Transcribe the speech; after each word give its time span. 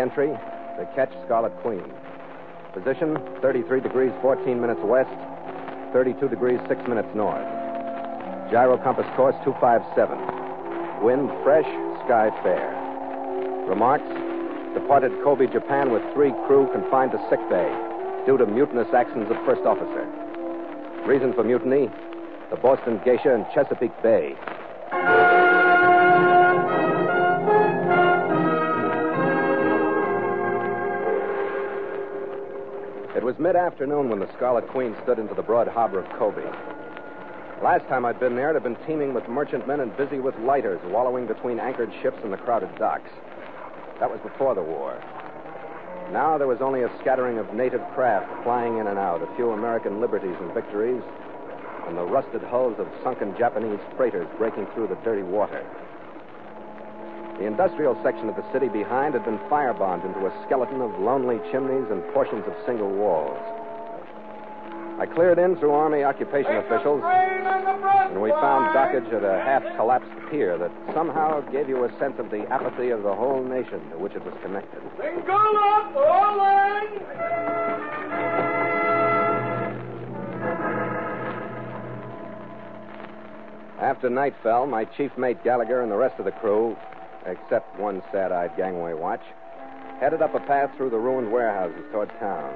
Entry 0.00 0.28
to 0.28 0.88
ketch 0.94 1.12
Scarlet 1.24 1.54
Queen. 1.62 1.84
Position 2.72 3.18
33 3.42 3.80
degrees 3.80 4.12
14 4.22 4.60
minutes 4.60 4.80
west, 4.84 5.10
32 5.92 6.28
degrees 6.28 6.60
6 6.68 6.80
minutes 6.88 7.08
north. 7.14 7.46
Gyro 8.50 8.78
compass 8.78 9.06
course 9.16 9.36
257. 9.44 11.02
Wind 11.02 11.30
fresh, 11.42 11.68
sky 12.06 12.30
fair. 12.42 12.70
Remarks 13.68 14.08
Departed 14.74 15.12
Kobe, 15.24 15.46
Japan 15.50 15.92
with 15.92 16.02
three 16.14 16.32
crew 16.46 16.68
confined 16.72 17.12
to 17.12 17.18
sick 17.30 17.40
bay 17.48 17.68
due 18.26 18.36
to 18.36 18.46
mutinous 18.46 18.88
actions 18.94 19.30
of 19.30 19.36
first 19.44 19.62
officer. 19.62 20.06
Reason 21.06 21.32
for 21.32 21.42
mutiny 21.42 21.88
the 22.50 22.56
Boston 22.56 23.00
Geisha 23.04 23.34
in 23.34 23.44
Chesapeake 23.54 24.02
Bay. 24.02 24.34
Mid 33.38 33.54
afternoon 33.54 34.08
when 34.08 34.18
the 34.18 34.28
Scarlet 34.36 34.66
Queen 34.68 34.96
stood 35.04 35.18
into 35.18 35.34
the 35.34 35.42
broad 35.42 35.68
harbor 35.68 36.00
of 36.00 36.12
Kobe. 36.18 36.42
Last 37.62 37.86
time 37.88 38.04
I'd 38.04 38.18
been 38.18 38.34
there, 38.34 38.50
it 38.50 38.54
had 38.54 38.64
been 38.64 38.76
teeming 38.86 39.14
with 39.14 39.28
merchantmen 39.28 39.80
and 39.80 39.96
busy 39.96 40.18
with 40.18 40.36
lighters 40.38 40.80
wallowing 40.84 41.26
between 41.26 41.60
anchored 41.60 41.92
ships 42.02 42.18
and 42.24 42.32
the 42.32 42.36
crowded 42.36 42.70
docks. 42.78 43.10
That 44.00 44.10
was 44.10 44.20
before 44.20 44.54
the 44.54 44.62
war. 44.62 45.00
Now 46.12 46.38
there 46.38 46.46
was 46.48 46.60
only 46.60 46.82
a 46.82 46.90
scattering 47.00 47.38
of 47.38 47.52
native 47.54 47.82
craft 47.94 48.26
flying 48.42 48.78
in 48.78 48.86
and 48.86 48.98
out, 48.98 49.22
a 49.22 49.36
few 49.36 49.50
American 49.50 50.00
liberties 50.00 50.36
and 50.40 50.52
victories, 50.52 51.02
and 51.86 51.96
the 51.96 52.04
rusted 52.04 52.42
hulls 52.42 52.78
of 52.78 52.88
sunken 53.02 53.36
Japanese 53.36 53.80
freighters 53.96 54.28
breaking 54.36 54.66
through 54.74 54.88
the 54.88 54.98
dirty 55.04 55.22
water. 55.22 55.64
The 57.38 57.46
industrial 57.46 57.96
section 58.02 58.28
of 58.28 58.34
the 58.34 58.44
city 58.52 58.68
behind 58.68 59.14
had 59.14 59.24
been 59.24 59.38
firebombed 59.48 60.04
into 60.04 60.26
a 60.26 60.44
skeleton 60.44 60.82
of 60.82 60.98
lonely 60.98 61.38
chimneys 61.52 61.88
and 61.88 62.02
portions 62.12 62.44
of 62.48 62.54
single 62.66 62.90
walls. 62.90 63.38
I 64.98 65.06
cleared 65.06 65.38
in 65.38 65.54
through 65.54 65.70
Army 65.70 66.02
occupation 66.02 66.56
officials, 66.56 67.00
and 67.04 68.20
we 68.20 68.30
found 68.30 68.74
dockage 68.74 69.06
at 69.14 69.22
a 69.22 69.40
half 69.44 69.62
collapsed 69.76 70.10
pier 70.28 70.58
that 70.58 70.72
somehow 70.92 71.40
gave 71.52 71.68
you 71.68 71.84
a 71.84 71.98
sense 72.00 72.18
of 72.18 72.28
the 72.32 72.44
apathy 72.50 72.90
of 72.90 73.04
the 73.04 73.14
whole 73.14 73.44
nation 73.44 73.88
to 73.90 73.98
which 73.98 74.14
it 74.14 74.24
was 74.24 74.34
connected. 74.42 74.82
up, 74.98 75.94
all 75.94 76.42
in! 76.42 77.02
After 83.78 84.10
night 84.10 84.34
fell, 84.42 84.66
my 84.66 84.84
chief 84.84 85.16
mate 85.16 85.44
Gallagher 85.44 85.82
and 85.82 85.92
the 85.92 85.96
rest 85.96 86.18
of 86.18 86.24
the 86.24 86.32
crew 86.32 86.76
except 87.28 87.78
one 87.78 88.02
sad 88.10 88.32
eyed 88.32 88.56
gangway 88.56 88.94
watch, 88.94 89.22
headed 90.00 90.22
up 90.22 90.34
a 90.34 90.40
path 90.40 90.70
through 90.76 90.90
the 90.90 90.98
ruined 90.98 91.30
warehouses 91.30 91.84
toward 91.92 92.08
town. 92.18 92.54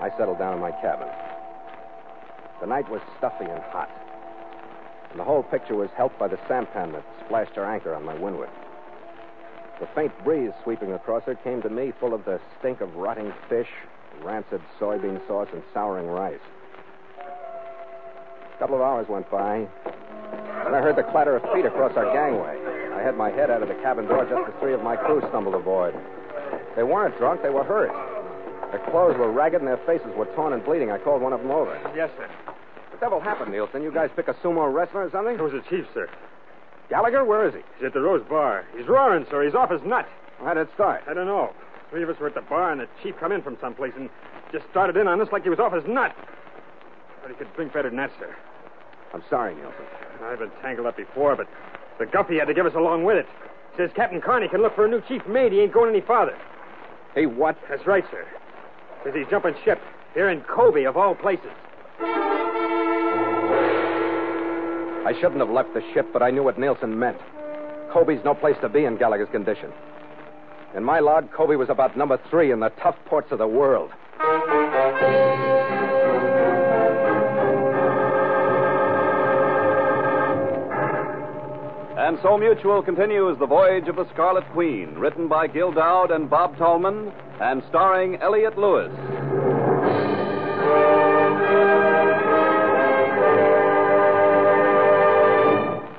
I 0.00 0.10
settled 0.16 0.38
down 0.38 0.54
in 0.54 0.60
my 0.60 0.70
cabin. 0.70 1.08
The 2.60 2.66
night 2.66 2.88
was 2.88 3.00
stuffy 3.18 3.44
and 3.44 3.62
hot, 3.64 3.90
and 5.10 5.18
the 5.18 5.24
whole 5.24 5.42
picture 5.42 5.74
was 5.74 5.90
helped 5.96 6.18
by 6.18 6.28
the 6.28 6.38
sampan 6.48 6.92
that 6.92 7.04
splashed 7.24 7.54
her 7.54 7.64
anchor 7.64 7.94
on 7.94 8.04
my 8.04 8.14
windward. 8.14 8.50
The 9.80 9.86
faint 9.94 10.12
breeze 10.24 10.50
sweeping 10.64 10.92
across 10.92 11.22
her 11.24 11.36
came 11.36 11.62
to 11.62 11.70
me 11.70 11.92
full 12.00 12.14
of 12.14 12.24
the 12.24 12.40
stink 12.58 12.80
of 12.80 12.96
rotting 12.96 13.32
fish, 13.48 13.68
rancid 14.22 14.60
soybean 14.80 15.24
sauce, 15.28 15.48
and 15.52 15.62
souring 15.72 16.08
rice. 16.08 16.40
A 17.18 18.58
couple 18.58 18.74
of 18.74 18.82
hours 18.82 19.08
went 19.08 19.30
by, 19.30 19.68
and 20.66 20.74
I 20.74 20.80
heard 20.82 20.96
the 20.96 21.04
clatter 21.04 21.36
of 21.36 21.42
feet 21.52 21.64
across 21.64 21.96
our 21.96 22.12
gangway. 22.12 22.67
I 22.98 23.02
had 23.02 23.16
my 23.16 23.30
head 23.30 23.48
out 23.48 23.62
of 23.62 23.68
the 23.68 23.76
cabin 23.76 24.06
door 24.06 24.24
just 24.24 24.48
as 24.48 24.54
three 24.60 24.74
of 24.74 24.82
my 24.82 24.96
crew 24.96 25.22
stumbled 25.28 25.54
aboard. 25.54 25.94
They 26.74 26.82
weren't 26.82 27.16
drunk, 27.16 27.42
they 27.42 27.50
were 27.50 27.62
hurt. 27.62 27.92
Their 28.72 28.84
clothes 28.90 29.16
were 29.16 29.30
ragged 29.30 29.60
and 29.60 29.68
their 29.68 29.78
faces 29.86 30.10
were 30.16 30.26
torn 30.34 30.52
and 30.52 30.64
bleeding. 30.64 30.90
I 30.90 30.98
called 30.98 31.22
one 31.22 31.32
of 31.32 31.40
them 31.40 31.50
over. 31.52 31.78
Yes, 31.94 32.10
sir. 32.18 32.28
What 32.46 32.90
the 32.90 32.98
devil 32.98 33.20
happened, 33.20 33.52
Nielsen? 33.52 33.82
You 33.82 33.92
guys 33.92 34.10
pick 34.16 34.26
a 34.26 34.34
sumo 34.34 34.72
wrestler 34.72 35.04
or 35.04 35.10
something? 35.10 35.34
It 35.34 35.40
was 35.40 35.52
the 35.52 35.62
chief, 35.70 35.86
sir. 35.94 36.10
Gallagher, 36.90 37.24
where 37.24 37.46
is 37.46 37.54
he? 37.54 37.60
He's 37.76 37.86
at 37.86 37.94
the 37.94 38.00
Rose 38.00 38.24
Bar. 38.28 38.64
He's 38.76 38.88
roaring, 38.88 39.26
sir. 39.30 39.44
He's 39.44 39.54
off 39.54 39.70
his 39.70 39.82
nut. 39.84 40.08
How 40.40 40.54
did 40.54 40.62
it 40.62 40.74
start? 40.74 41.02
I 41.06 41.14
don't 41.14 41.26
know. 41.26 41.52
Three 41.90 42.02
of 42.02 42.10
us 42.10 42.18
were 42.18 42.26
at 42.26 42.34
the 42.34 42.42
bar, 42.42 42.72
and 42.72 42.80
the 42.80 42.88
chief 43.02 43.14
come 43.20 43.30
in 43.30 43.42
from 43.42 43.56
someplace 43.60 43.92
and 43.96 44.10
just 44.50 44.64
started 44.70 44.96
in 44.96 45.06
on 45.06 45.20
us 45.20 45.28
like 45.30 45.44
he 45.44 45.50
was 45.50 45.58
off 45.58 45.72
his 45.72 45.84
nut. 45.86 46.14
But 47.22 47.30
he 47.30 47.36
could 47.36 47.52
drink 47.54 47.72
better 47.72 47.88
than 47.88 47.98
that, 47.98 48.10
sir. 48.18 48.34
I'm 49.14 49.22
sorry, 49.30 49.54
Nielsen. 49.54 49.86
I've 50.24 50.40
been 50.40 50.50
tangled 50.60 50.86
up 50.86 50.96
before, 50.96 51.36
but 51.36 51.46
the 51.98 52.06
guppy 52.06 52.38
had 52.38 52.46
to 52.46 52.54
give 52.54 52.66
us 52.66 52.74
along 52.74 53.04
with 53.04 53.16
it. 53.16 53.26
Says 53.76 53.90
Captain 53.94 54.20
Carney 54.20 54.48
can 54.48 54.62
look 54.62 54.74
for 54.74 54.86
a 54.86 54.88
new 54.88 55.00
chief 55.08 55.26
mate. 55.26 55.52
He 55.52 55.60
ain't 55.60 55.72
going 55.72 55.90
any 55.90 56.00
farther. 56.00 56.36
Hey, 57.14 57.26
what? 57.26 57.56
That's 57.68 57.86
right, 57.86 58.04
sir. 58.10 58.26
Says 59.04 59.14
he's 59.14 59.26
jumping 59.30 59.54
ship 59.64 59.80
here 60.14 60.28
in 60.28 60.40
Kobe, 60.42 60.84
of 60.84 60.96
all 60.96 61.14
places. 61.14 61.50
I 65.08 65.14
shouldn't 65.20 65.40
have 65.40 65.50
left 65.50 65.74
the 65.74 65.82
ship, 65.94 66.08
but 66.12 66.22
I 66.22 66.30
knew 66.30 66.42
what 66.42 66.58
Nielsen 66.58 66.98
meant. 66.98 67.18
Kobe's 67.92 68.22
no 68.24 68.34
place 68.34 68.56
to 68.60 68.68
be 68.68 68.84
in 68.84 68.96
Gallagher's 68.96 69.30
condition. 69.30 69.72
In 70.76 70.84
my 70.84 70.98
log, 71.00 71.32
Kobe 71.32 71.56
was 71.56 71.70
about 71.70 71.96
number 71.96 72.18
three 72.30 72.52
in 72.52 72.60
the 72.60 72.68
tough 72.82 72.96
ports 73.06 73.32
of 73.32 73.38
the 73.38 73.46
world. 73.46 73.90
And 82.08 82.18
so 82.22 82.38
Mutual 82.38 82.80
continues 82.82 83.38
The 83.38 83.44
Voyage 83.44 83.86
of 83.86 83.96
the 83.96 84.08
Scarlet 84.14 84.48
Queen, 84.54 84.94
written 84.94 85.28
by 85.28 85.46
Gil 85.46 85.72
Doud 85.72 86.10
and 86.10 86.30
Bob 86.30 86.56
Tallman, 86.56 87.12
and 87.38 87.62
starring 87.68 88.16
Elliott 88.22 88.56
Lewis. 88.56 88.90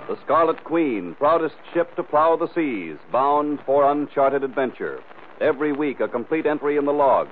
The 0.08 0.18
Scarlet 0.26 0.64
Queen, 0.64 1.16
proudest 1.20 1.54
ship 1.76 1.96
to 1.96 2.02
plow 2.02 2.36
the 2.36 2.52
seas, 2.56 2.98
bound 3.12 3.60
for 3.64 3.92
uncharted 3.92 4.44
adventure. 4.44 5.04
Every 5.40 5.74
week 5.74 6.00
a 6.00 6.08
complete 6.08 6.48
entry 6.48 6.78
in 6.78 6.86
the 6.86 6.92
log, 6.92 7.28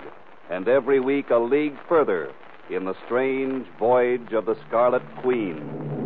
and 0.52 0.68
every 0.68 1.00
week 1.00 1.32
a 1.32 1.38
league 1.38 1.78
further 1.90 2.32
in 2.70 2.86
the 2.86 2.94
strange 3.08 3.66
voyage 3.80 4.34
of 4.34 4.46
the 4.46 4.56
Scarlet 4.68 5.02
Queen. 5.24 5.97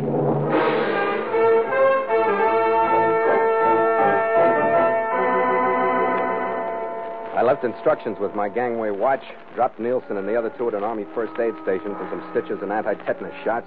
I 7.42 7.44
left 7.44 7.64
instructions 7.64 8.20
with 8.20 8.36
my 8.36 8.48
gangway 8.48 8.90
watch, 8.90 9.24
dropped 9.56 9.80
Nielsen 9.80 10.16
and 10.16 10.28
the 10.28 10.36
other 10.36 10.50
two 10.56 10.68
at 10.68 10.74
an 10.74 10.84
Army 10.84 11.04
first 11.12 11.34
aid 11.40 11.52
station 11.64 11.90
for 11.98 12.06
some 12.06 12.22
stitches 12.30 12.62
and 12.62 12.70
anti-tetanus 12.70 13.34
shots, 13.42 13.66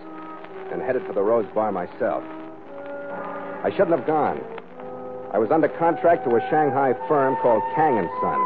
and 0.71 0.81
headed 0.81 1.05
for 1.05 1.11
the 1.11 1.19
Rose 1.19 1.45
Bar 1.53 1.73
myself. 1.73 2.23
I 3.67 3.71
shouldn't 3.75 3.91
have 3.99 4.07
gone. 4.07 4.39
I 5.33 5.39
was 5.39 5.51
under 5.51 5.67
contract 5.67 6.23
to 6.23 6.37
a 6.37 6.49
Shanghai 6.49 6.95
firm 7.09 7.35
called 7.43 7.61
Kang 7.75 7.99
and 7.99 8.07
Son. 8.23 8.39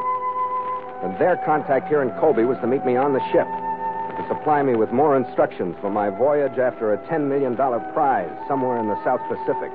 And 1.05 1.13
their 1.21 1.37
contact 1.45 1.89
here 1.89 2.01
in 2.01 2.09
Kobe 2.17 2.45
was 2.45 2.57
to 2.61 2.67
meet 2.67 2.83
me 2.83 2.97
on 2.97 3.13
the 3.13 3.21
ship, 3.29 3.45
to 3.45 4.25
supply 4.33 4.63
me 4.63 4.73
with 4.73 4.89
more 4.89 5.15
instructions 5.15 5.75
for 5.79 5.91
my 5.91 6.09
voyage 6.09 6.57
after 6.57 6.91
a 6.91 6.97
$10 7.05 7.29
million 7.29 7.55
prize 7.55 8.33
somewhere 8.47 8.79
in 8.79 8.89
the 8.89 8.97
South 9.05 9.21
Pacific. 9.29 9.69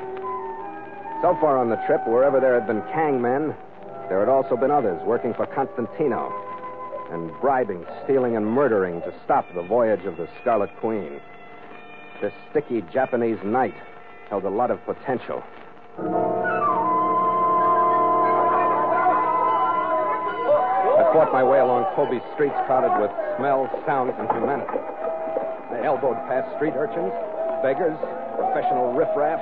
So 1.23 1.39
far 1.39 1.59
on 1.59 1.71
the 1.71 1.79
trip, 1.87 2.03
wherever 2.09 2.41
there 2.41 2.59
had 2.59 2.67
been 2.67 2.83
Kang 2.91 3.23
men, 3.23 3.55
there 4.09 4.21
had 4.21 4.29
also 4.29 4.57
been 4.57 4.71
others 4.71 5.01
working 5.05 5.33
for 5.35 5.47
Constantino 5.47 6.33
and 7.11 7.31
bribing, 7.41 7.85
stealing, 8.05 8.37
and 8.37 8.47
murdering 8.47 9.01
to 9.03 9.13
stop 9.25 9.47
the 9.55 9.63
voyage 9.63 10.05
of 10.05 10.17
the 10.17 10.29
Scarlet 10.41 10.71
Queen. 10.81 11.21
This 12.21 12.33
sticky 12.51 12.83
Japanese 12.93 13.39
night 13.45 13.75
held 14.29 14.45
a 14.45 14.51
lot 14.51 14.71
of 14.71 14.85
potential. 14.85 15.43
I 20.95 21.11
fought 21.13 21.33
my 21.33 21.45
way 21.45 21.61
along 21.61 21.85
Kobe 21.95 22.21
streets 22.35 22.57
crowded 22.67 23.01
with 23.01 23.11
smells, 23.37 23.71
sounds, 23.87 24.15
and 24.19 24.29
humanity. 24.31 24.79
I 25.71 25.83
elbowed 25.85 26.17
past 26.29 26.55
street 26.57 26.75
urchins, 26.77 27.13
beggars, 27.63 27.99
professional 28.37 28.93
riffraff, 28.93 29.41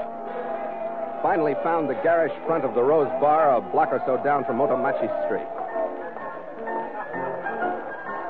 Finally 1.22 1.54
found 1.62 1.88
the 1.88 1.94
garish 2.02 2.32
front 2.46 2.64
of 2.64 2.74
the 2.74 2.82
Rose 2.82 3.06
Bar 3.20 3.56
a 3.56 3.60
block 3.60 3.90
or 3.92 4.02
so 4.06 4.18
down 4.24 4.44
from 4.44 4.58
Motomachi 4.58 5.06
Street. 5.26 5.46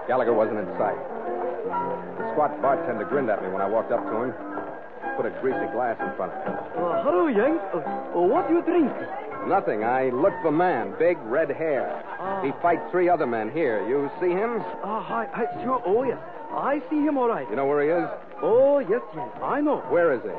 Gallagher 0.06 0.34
wasn't 0.34 0.58
in 0.58 0.66
sight. 0.76 1.00
The 2.20 2.30
squat 2.32 2.60
bartender 2.60 3.06
grinned 3.06 3.30
at 3.30 3.42
me 3.42 3.48
when 3.48 3.62
I 3.62 3.66
walked 3.66 3.92
up 3.92 4.04
to 4.04 4.16
him, 4.22 4.34
put 5.16 5.24
a 5.24 5.30
greasy 5.40 5.72
glass 5.72 5.96
in 6.04 6.14
front 6.16 6.32
of 6.32 6.44
him. 6.44 6.52
Uh, 6.52 7.02
hello, 7.02 7.26
Yank. 7.28 7.60
Uh, 7.72 7.78
uh, 7.78 8.20
what 8.20 8.46
do 8.46 8.54
you 8.56 8.62
drink? 8.62 8.92
Nothing. 9.48 9.84
I 9.84 10.10
look 10.10 10.34
for 10.42 10.52
man, 10.52 10.94
big 10.98 11.16
red 11.24 11.48
hair. 11.50 12.04
Ah. 12.20 12.42
He 12.44 12.52
fight 12.60 12.78
three 12.90 13.08
other 13.08 13.26
men 13.26 13.50
here. 13.50 13.80
You 13.88 14.10
see 14.20 14.30
him? 14.30 14.60
Ah, 14.84 15.02
hi, 15.02 15.26
hi, 15.32 15.46
sure. 15.64 15.82
Oh, 15.86 16.04
yes. 16.04 16.18
I 16.52 16.82
see 16.90 17.00
him 17.00 17.16
all 17.16 17.28
right. 17.28 17.48
You 17.48 17.56
know 17.56 17.64
where 17.64 17.82
he 17.82 17.88
is? 17.88 18.08
Oh, 18.42 18.80
yes, 18.80 19.00
yes. 19.16 19.28
I 19.42 19.62
know. 19.62 19.78
Where 19.88 20.12
is 20.12 20.20
he? 20.22 20.36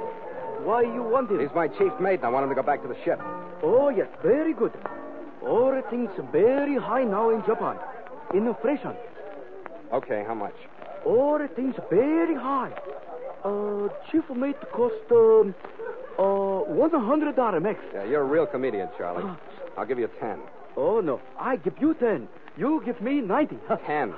Why 0.64 0.82
you 0.82 1.04
want 1.04 1.30
him? 1.30 1.40
He's 1.40 1.54
my 1.54 1.68
chief 1.68 1.92
mate, 2.00 2.20
and 2.20 2.26
I 2.26 2.30
want 2.30 2.44
him 2.44 2.50
to 2.50 2.56
go 2.56 2.64
back 2.64 2.82
to 2.84 2.88
the 2.88 2.98
ship. 3.04 3.20
Oh, 3.62 3.90
yes. 3.90 4.08
Very 4.24 4.54
good. 4.54 4.72
All 5.42 5.82
things 5.90 6.10
very 6.32 6.78
high 6.78 7.04
now 7.04 7.30
in 7.30 7.44
Japan. 7.46 7.76
In 8.34 8.48
inflation. 8.48 8.94
Okay, 9.92 10.24
how 10.26 10.34
much? 10.34 10.56
All 11.06 11.40
things 11.56 11.76
very 11.90 12.36
high. 12.36 12.72
Uh, 13.44 13.90
chief 14.10 14.24
mate 14.30 14.56
cost 14.72 14.96
um, 15.12 15.54
uh, 16.18 16.62
one 16.64 16.92
hundred 16.92 17.36
dollar 17.36 17.60
max. 17.60 17.80
Yeah, 17.94 18.06
you're 18.06 18.22
a 18.22 18.26
real 18.26 18.46
comedian, 18.46 18.88
Charlie. 18.98 19.24
Ah. 19.26 19.38
I'll 19.78 19.86
give 19.86 20.00
you 20.00 20.10
ten. 20.20 20.40
Oh 20.78 21.02
no, 21.02 21.20
I 21.38 21.58
give 21.58 21.74
you 21.82 21.94
ten. 21.94 22.30
You 22.58 22.82
give 22.86 23.02
me 23.02 23.20
ninety. 23.20 23.58
Ten. 23.86 24.14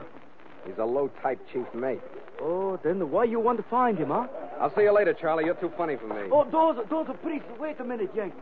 He's 0.65 0.77
a 0.77 0.85
low-type 0.85 1.39
chief 1.51 1.65
mate. 1.73 2.01
Oh, 2.41 2.79
then 2.83 3.09
why 3.11 3.23
you 3.23 3.39
want 3.39 3.57
to 3.57 3.63
find 3.63 3.97
him, 3.97 4.09
huh? 4.09 4.27
I'll 4.59 4.73
see 4.75 4.83
you 4.83 4.93
later, 4.93 5.13
Charlie. 5.13 5.45
You're 5.45 5.55
too 5.55 5.71
funny 5.77 5.95
for 5.97 6.07
me. 6.07 6.29
Oh, 6.31 6.43
those, 6.49 6.85
those, 6.89 7.07
please 7.21 7.41
wait 7.59 7.79
a 7.79 7.83
minute, 7.83 8.11
Yank. 8.15 8.33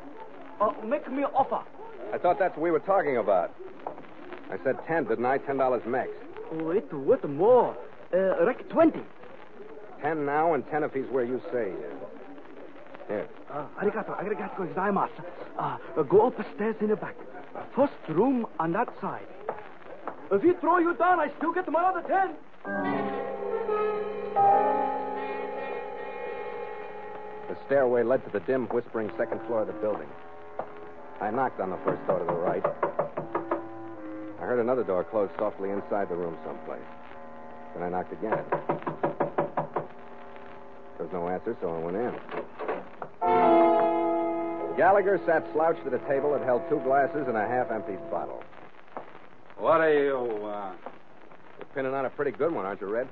Uh, 0.61 0.71
make 0.85 1.09
me 1.11 1.23
an 1.23 1.29
offer. 1.33 1.61
I 2.13 2.17
thought 2.17 2.37
that's 2.37 2.55
what 2.55 2.63
we 2.63 2.71
were 2.71 2.79
talking 2.79 3.17
about. 3.17 3.53
I 4.51 4.57
said 4.63 4.77
ten, 4.87 5.05
didn't 5.05 5.25
I? 5.25 5.39
Ten 5.39 5.57
dollars 5.57 5.81
max. 5.85 6.09
Oh, 6.51 6.63
wait, 6.65 6.93
what 6.93 7.27
more? 7.27 7.75
Uh, 8.13 8.45
rec 8.45 8.69
twenty. 8.69 9.01
Ten 10.01 10.25
now 10.25 10.53
and 10.53 10.67
ten 10.69 10.83
if 10.83 10.93
he's 10.93 11.07
where 11.07 11.23
you 11.23 11.41
say 11.51 11.71
he 11.71 11.77
is. 11.77 11.93
Here. 13.07 13.27
Uh, 13.49 13.65
arigato, 13.81 14.15
arigato 14.21 14.67
gozaimasu. 14.67 15.23
Uh, 15.57 16.03
go 16.03 16.27
upstairs 16.27 16.75
in 16.81 16.89
the 16.89 16.95
back. 16.95 17.15
First 17.75 17.93
room 18.09 18.45
on 18.59 18.73
that 18.73 18.89
side. 19.01 19.25
If 20.31 20.43
you 20.43 20.55
throw 20.59 20.77
you 20.77 20.93
down, 20.95 21.19
I 21.19 21.31
still 21.37 21.53
get 21.53 21.67
my 21.71 21.83
other 21.83 22.01
ten. 22.07 22.35
The 22.65 22.71
stairway 27.65 28.03
led 28.03 28.23
to 28.25 28.31
the 28.31 28.39
dim, 28.41 28.67
whispering 28.67 29.09
second 29.17 29.41
floor 29.47 29.61
of 29.61 29.67
the 29.67 29.73
building. 29.73 30.07
I 31.19 31.31
knocked 31.31 31.59
on 31.59 31.69
the 31.69 31.77
first 31.77 32.05
door 32.07 32.19
to 32.19 32.25
the 32.25 32.33
right. 32.33 32.63
I 34.39 34.45
heard 34.45 34.59
another 34.59 34.83
door 34.83 35.03
close 35.03 35.29
softly 35.37 35.71
inside 35.71 36.09
the 36.09 36.15
room 36.15 36.37
someplace. 36.45 36.79
Then 37.73 37.83
I 37.83 37.89
knocked 37.89 38.13
again. 38.13 38.43
There 40.97 41.05
was 41.05 41.11
no 41.11 41.27
answer, 41.27 41.57
so 41.59 41.69
I 41.69 41.79
went 41.79 41.97
in. 41.97 42.13
Gallagher 44.77 45.19
sat 45.25 45.45
slouched 45.53 45.85
at 45.85 45.93
a 45.93 45.99
table 46.07 46.31
that 46.33 46.43
held 46.43 46.67
two 46.69 46.79
glasses 46.79 47.27
and 47.27 47.37
a 47.37 47.47
half-emptied 47.47 48.09
bottle. 48.09 48.41
What 49.57 49.79
do 49.79 49.91
you 49.91 50.39
want? 50.41 50.79
Pinning 51.75 51.93
on 51.93 52.05
a 52.05 52.09
pretty 52.09 52.31
good 52.31 52.53
one, 52.53 52.65
aren't 52.65 52.81
you, 52.81 52.87
Red? 52.87 53.07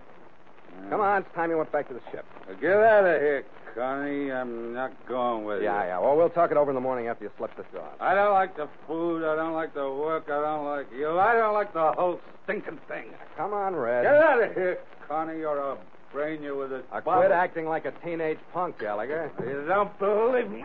Come 0.89 1.01
on, 1.01 1.21
it's 1.23 1.35
time 1.35 1.49
you 1.49 1.57
went 1.57 1.71
back 1.71 1.87
to 1.89 1.93
the 1.93 1.99
ship. 2.11 2.25
Get 2.61 2.71
out 2.77 3.05
of 3.05 3.19
here, 3.21 3.43
Connie. 3.75 4.31
I'm 4.31 4.73
not 4.73 4.91
going 5.07 5.43
with 5.45 5.59
you. 5.59 5.65
Yeah, 5.65 5.83
yeah. 5.85 5.99
Well, 5.99 6.15
we'll 6.15 6.29
talk 6.29 6.51
it 6.51 6.57
over 6.57 6.71
in 6.71 6.75
the 6.75 6.81
morning 6.81 7.07
after 7.07 7.25
you 7.25 7.31
slip 7.37 7.55
this 7.57 7.65
off. 7.77 7.93
I 7.99 8.13
don't 8.15 8.33
like 8.33 8.55
the 8.55 8.69
food. 8.87 9.23
I 9.25 9.35
don't 9.35 9.53
like 9.53 9.73
the 9.73 9.89
work. 9.91 10.25
I 10.27 10.39
don't 10.41 10.65
like 10.65 10.87
you. 10.97 11.19
I 11.19 11.33
don't 11.33 11.53
like 11.53 11.73
the 11.73 11.91
whole 11.93 12.19
stinking 12.45 12.79
thing. 12.87 13.07
Come 13.35 13.53
on, 13.53 13.75
Red. 13.75 14.03
Get 14.03 14.15
out 14.15 14.43
of 14.43 14.53
here, 14.53 14.77
Connie. 15.07 15.39
You're 15.39 15.57
a 15.59 15.77
brain 16.13 16.41
you 16.41 16.55
with 16.57 16.71
a 16.71 16.83
I 16.91 16.99
bottle. 17.01 17.21
quit 17.23 17.31
acting 17.31 17.65
like 17.67 17.85
a 17.85 17.91
teenage 18.05 18.39
punk, 18.53 18.79
Gallagher. 18.79 19.31
You 19.39 19.65
don't 19.67 19.97
believe 19.99 20.49
me? 20.49 20.63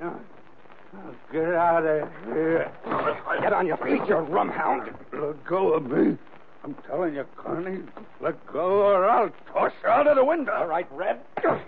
No, 0.00 0.18
Get 1.32 1.54
out 1.54 1.84
of 1.86 2.08
here. 2.26 2.70
Get 3.60 3.72
on 3.72 3.78
your 3.78 3.98
feet, 3.98 4.08
you 4.08 4.14
rumhound. 4.14 4.90
Let 5.12 5.44
go 5.44 5.74
of 5.74 5.84
me. 5.84 6.16
I'm 6.64 6.74
telling 6.86 7.14
you, 7.14 7.26
Connie. 7.36 7.82
Let 8.18 8.46
go 8.50 8.86
or 8.86 9.04
I'll 9.04 9.28
toss 9.52 9.72
you 9.82 9.88
out 9.90 10.06
of 10.06 10.16
the 10.16 10.24
window. 10.24 10.52
All 10.52 10.66
right, 10.66 10.86
Red. 10.90 11.20
All 11.44 11.60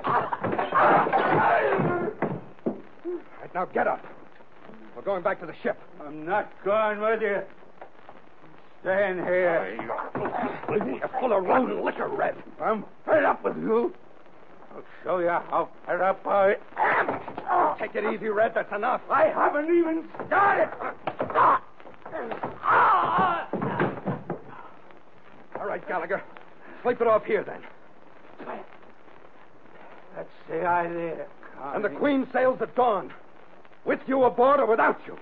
right, 3.43 3.55
now 3.55 3.67
get 3.67 3.87
up. 3.87 4.03
We're 4.97 5.03
going 5.03 5.23
back 5.23 5.39
to 5.41 5.47
the 5.47 5.53
ship. 5.63 5.79
I'm 6.03 6.25
not 6.25 6.51
going 6.65 6.99
with 6.99 7.21
you. 7.21 7.43
Staying 8.81 9.19
here. 9.19 9.77
You're 10.71 11.11
full 11.21 11.35
of 11.35 11.45
road 11.45 11.85
liquor, 11.85 12.09
Red. 12.09 12.37
I'm 12.59 12.87
fed 13.05 13.25
up 13.25 13.45
with 13.45 13.59
you. 13.59 13.93
I'll 14.75 14.83
show 15.05 15.19
you 15.19 15.29
how 15.29 15.69
fed 15.85 16.01
up 16.01 16.27
I 16.27 16.57
am. 16.79 17.77
Take 17.79 17.95
it 17.97 18.15
easy, 18.15 18.31
Red. 18.31 18.55
That's 18.55 18.73
enough. 18.73 19.03
I 19.11 19.27
haven't 19.27 19.67
even 19.67 20.09
started. 20.27 20.71
All 25.59 25.67
right, 25.67 25.87
Gallagher. 25.89 26.23
Sleep 26.83 27.01
it 27.01 27.07
off 27.07 27.25
here, 27.25 27.43
then. 27.45 27.63
That's 30.17 30.29
the 30.49 30.67
idea, 30.67 31.27
Connie. 31.57 31.77
And 31.77 31.85
the 31.85 31.89
Queen 31.89 32.27
sails 32.33 32.61
at 32.61 32.75
dawn. 32.75 33.13
With 33.85 34.01
you 34.07 34.25
aboard 34.25 34.61
or 34.61 34.67
without 34.67 35.01
you. 35.07 35.17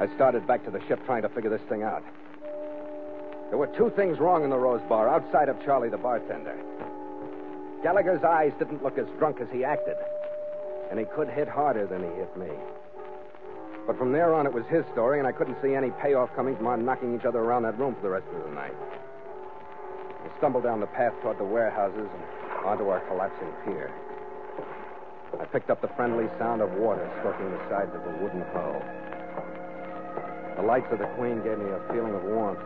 I 0.00 0.08
started 0.16 0.46
back 0.46 0.64
to 0.64 0.70
the 0.70 0.80
ship 0.88 1.04
trying 1.04 1.22
to 1.22 1.28
figure 1.28 1.50
this 1.50 1.60
thing 1.68 1.82
out. 1.82 2.02
There 3.50 3.58
were 3.58 3.68
two 3.76 3.90
things 3.94 4.18
wrong 4.18 4.44
in 4.44 4.50
the 4.50 4.56
Rose 4.56 4.80
Bar 4.88 5.08
outside 5.08 5.48
of 5.48 5.62
Charlie 5.64 5.90
the 5.90 5.98
bartender. 5.98 6.56
Gallagher's 7.82 8.22
eyes 8.22 8.52
didn't 8.58 8.82
look 8.82 8.98
as 8.98 9.06
drunk 9.18 9.40
as 9.40 9.48
he 9.50 9.64
acted, 9.64 9.96
and 10.90 10.98
he 10.98 11.06
could 11.06 11.28
hit 11.28 11.48
harder 11.48 11.86
than 11.86 12.02
he 12.02 12.10
hit 12.16 12.36
me. 12.36 12.50
But 13.86 13.96
from 13.96 14.12
there 14.12 14.34
on, 14.34 14.46
it 14.46 14.52
was 14.52 14.66
his 14.66 14.84
story, 14.92 15.18
and 15.18 15.26
I 15.26 15.32
couldn't 15.32 15.56
see 15.62 15.74
any 15.74 15.90
payoff 16.02 16.28
coming 16.36 16.56
from 16.56 16.66
our 16.66 16.76
knocking 16.76 17.14
each 17.18 17.24
other 17.24 17.38
around 17.38 17.62
that 17.62 17.78
room 17.78 17.94
for 17.94 18.02
the 18.02 18.10
rest 18.10 18.26
of 18.36 18.44
the 18.44 18.54
night. 18.54 18.76
We 20.22 20.30
stumbled 20.36 20.64
down 20.64 20.80
the 20.80 20.92
path 20.92 21.14
toward 21.22 21.38
the 21.38 21.44
warehouses 21.44 22.06
and 22.06 22.66
onto 22.66 22.88
our 22.88 23.00
collapsing 23.08 23.48
pier. 23.64 23.90
I 25.40 25.46
picked 25.46 25.70
up 25.70 25.80
the 25.80 25.88
friendly 25.96 26.28
sound 26.38 26.60
of 26.60 26.70
water 26.72 27.08
stroking 27.20 27.50
the 27.50 27.68
sides 27.70 27.94
of 27.94 28.04
the 28.04 28.12
wooden 28.22 28.42
hull. 28.52 28.82
The 30.56 30.62
lights 30.62 30.92
of 30.92 30.98
the 30.98 31.08
Queen 31.16 31.42
gave 31.42 31.58
me 31.58 31.70
a 31.70 31.80
feeling 31.92 32.14
of 32.14 32.22
warmth 32.24 32.60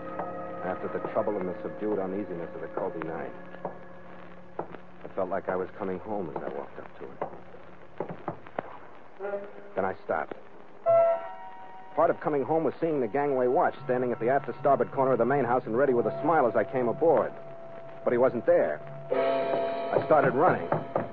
after 0.64 0.88
the 0.88 0.98
trouble 1.12 1.36
and 1.36 1.48
the 1.48 1.54
subdued 1.62 2.00
uneasiness 2.00 2.50
of 2.56 2.60
the 2.62 2.68
Kobe 2.68 2.98
night. 3.06 3.30
Felt 5.14 5.30
like 5.30 5.48
I 5.48 5.54
was 5.54 5.68
coming 5.78 6.00
home 6.00 6.28
as 6.34 6.42
I 6.42 6.48
walked 6.48 6.76
up 6.76 6.98
to 6.98 7.04
it. 7.04 8.34
Then 9.76 9.84
I 9.84 9.94
stopped. 10.04 10.34
Part 11.94 12.10
of 12.10 12.18
coming 12.20 12.42
home 12.42 12.64
was 12.64 12.74
seeing 12.80 13.00
the 13.00 13.06
gangway 13.06 13.46
watch 13.46 13.74
standing 13.84 14.10
at 14.10 14.18
the 14.18 14.28
after 14.28 14.52
starboard 14.58 14.90
corner 14.90 15.12
of 15.12 15.18
the 15.18 15.24
main 15.24 15.44
house 15.44 15.62
and 15.66 15.78
ready 15.78 15.94
with 15.94 16.06
a 16.06 16.22
smile 16.22 16.48
as 16.48 16.56
I 16.56 16.64
came 16.64 16.88
aboard. 16.88 17.32
But 18.02 18.12
he 18.12 18.18
wasn't 18.18 18.44
there. 18.44 18.80
I 19.12 20.04
started 20.04 20.34
running. 20.34 20.68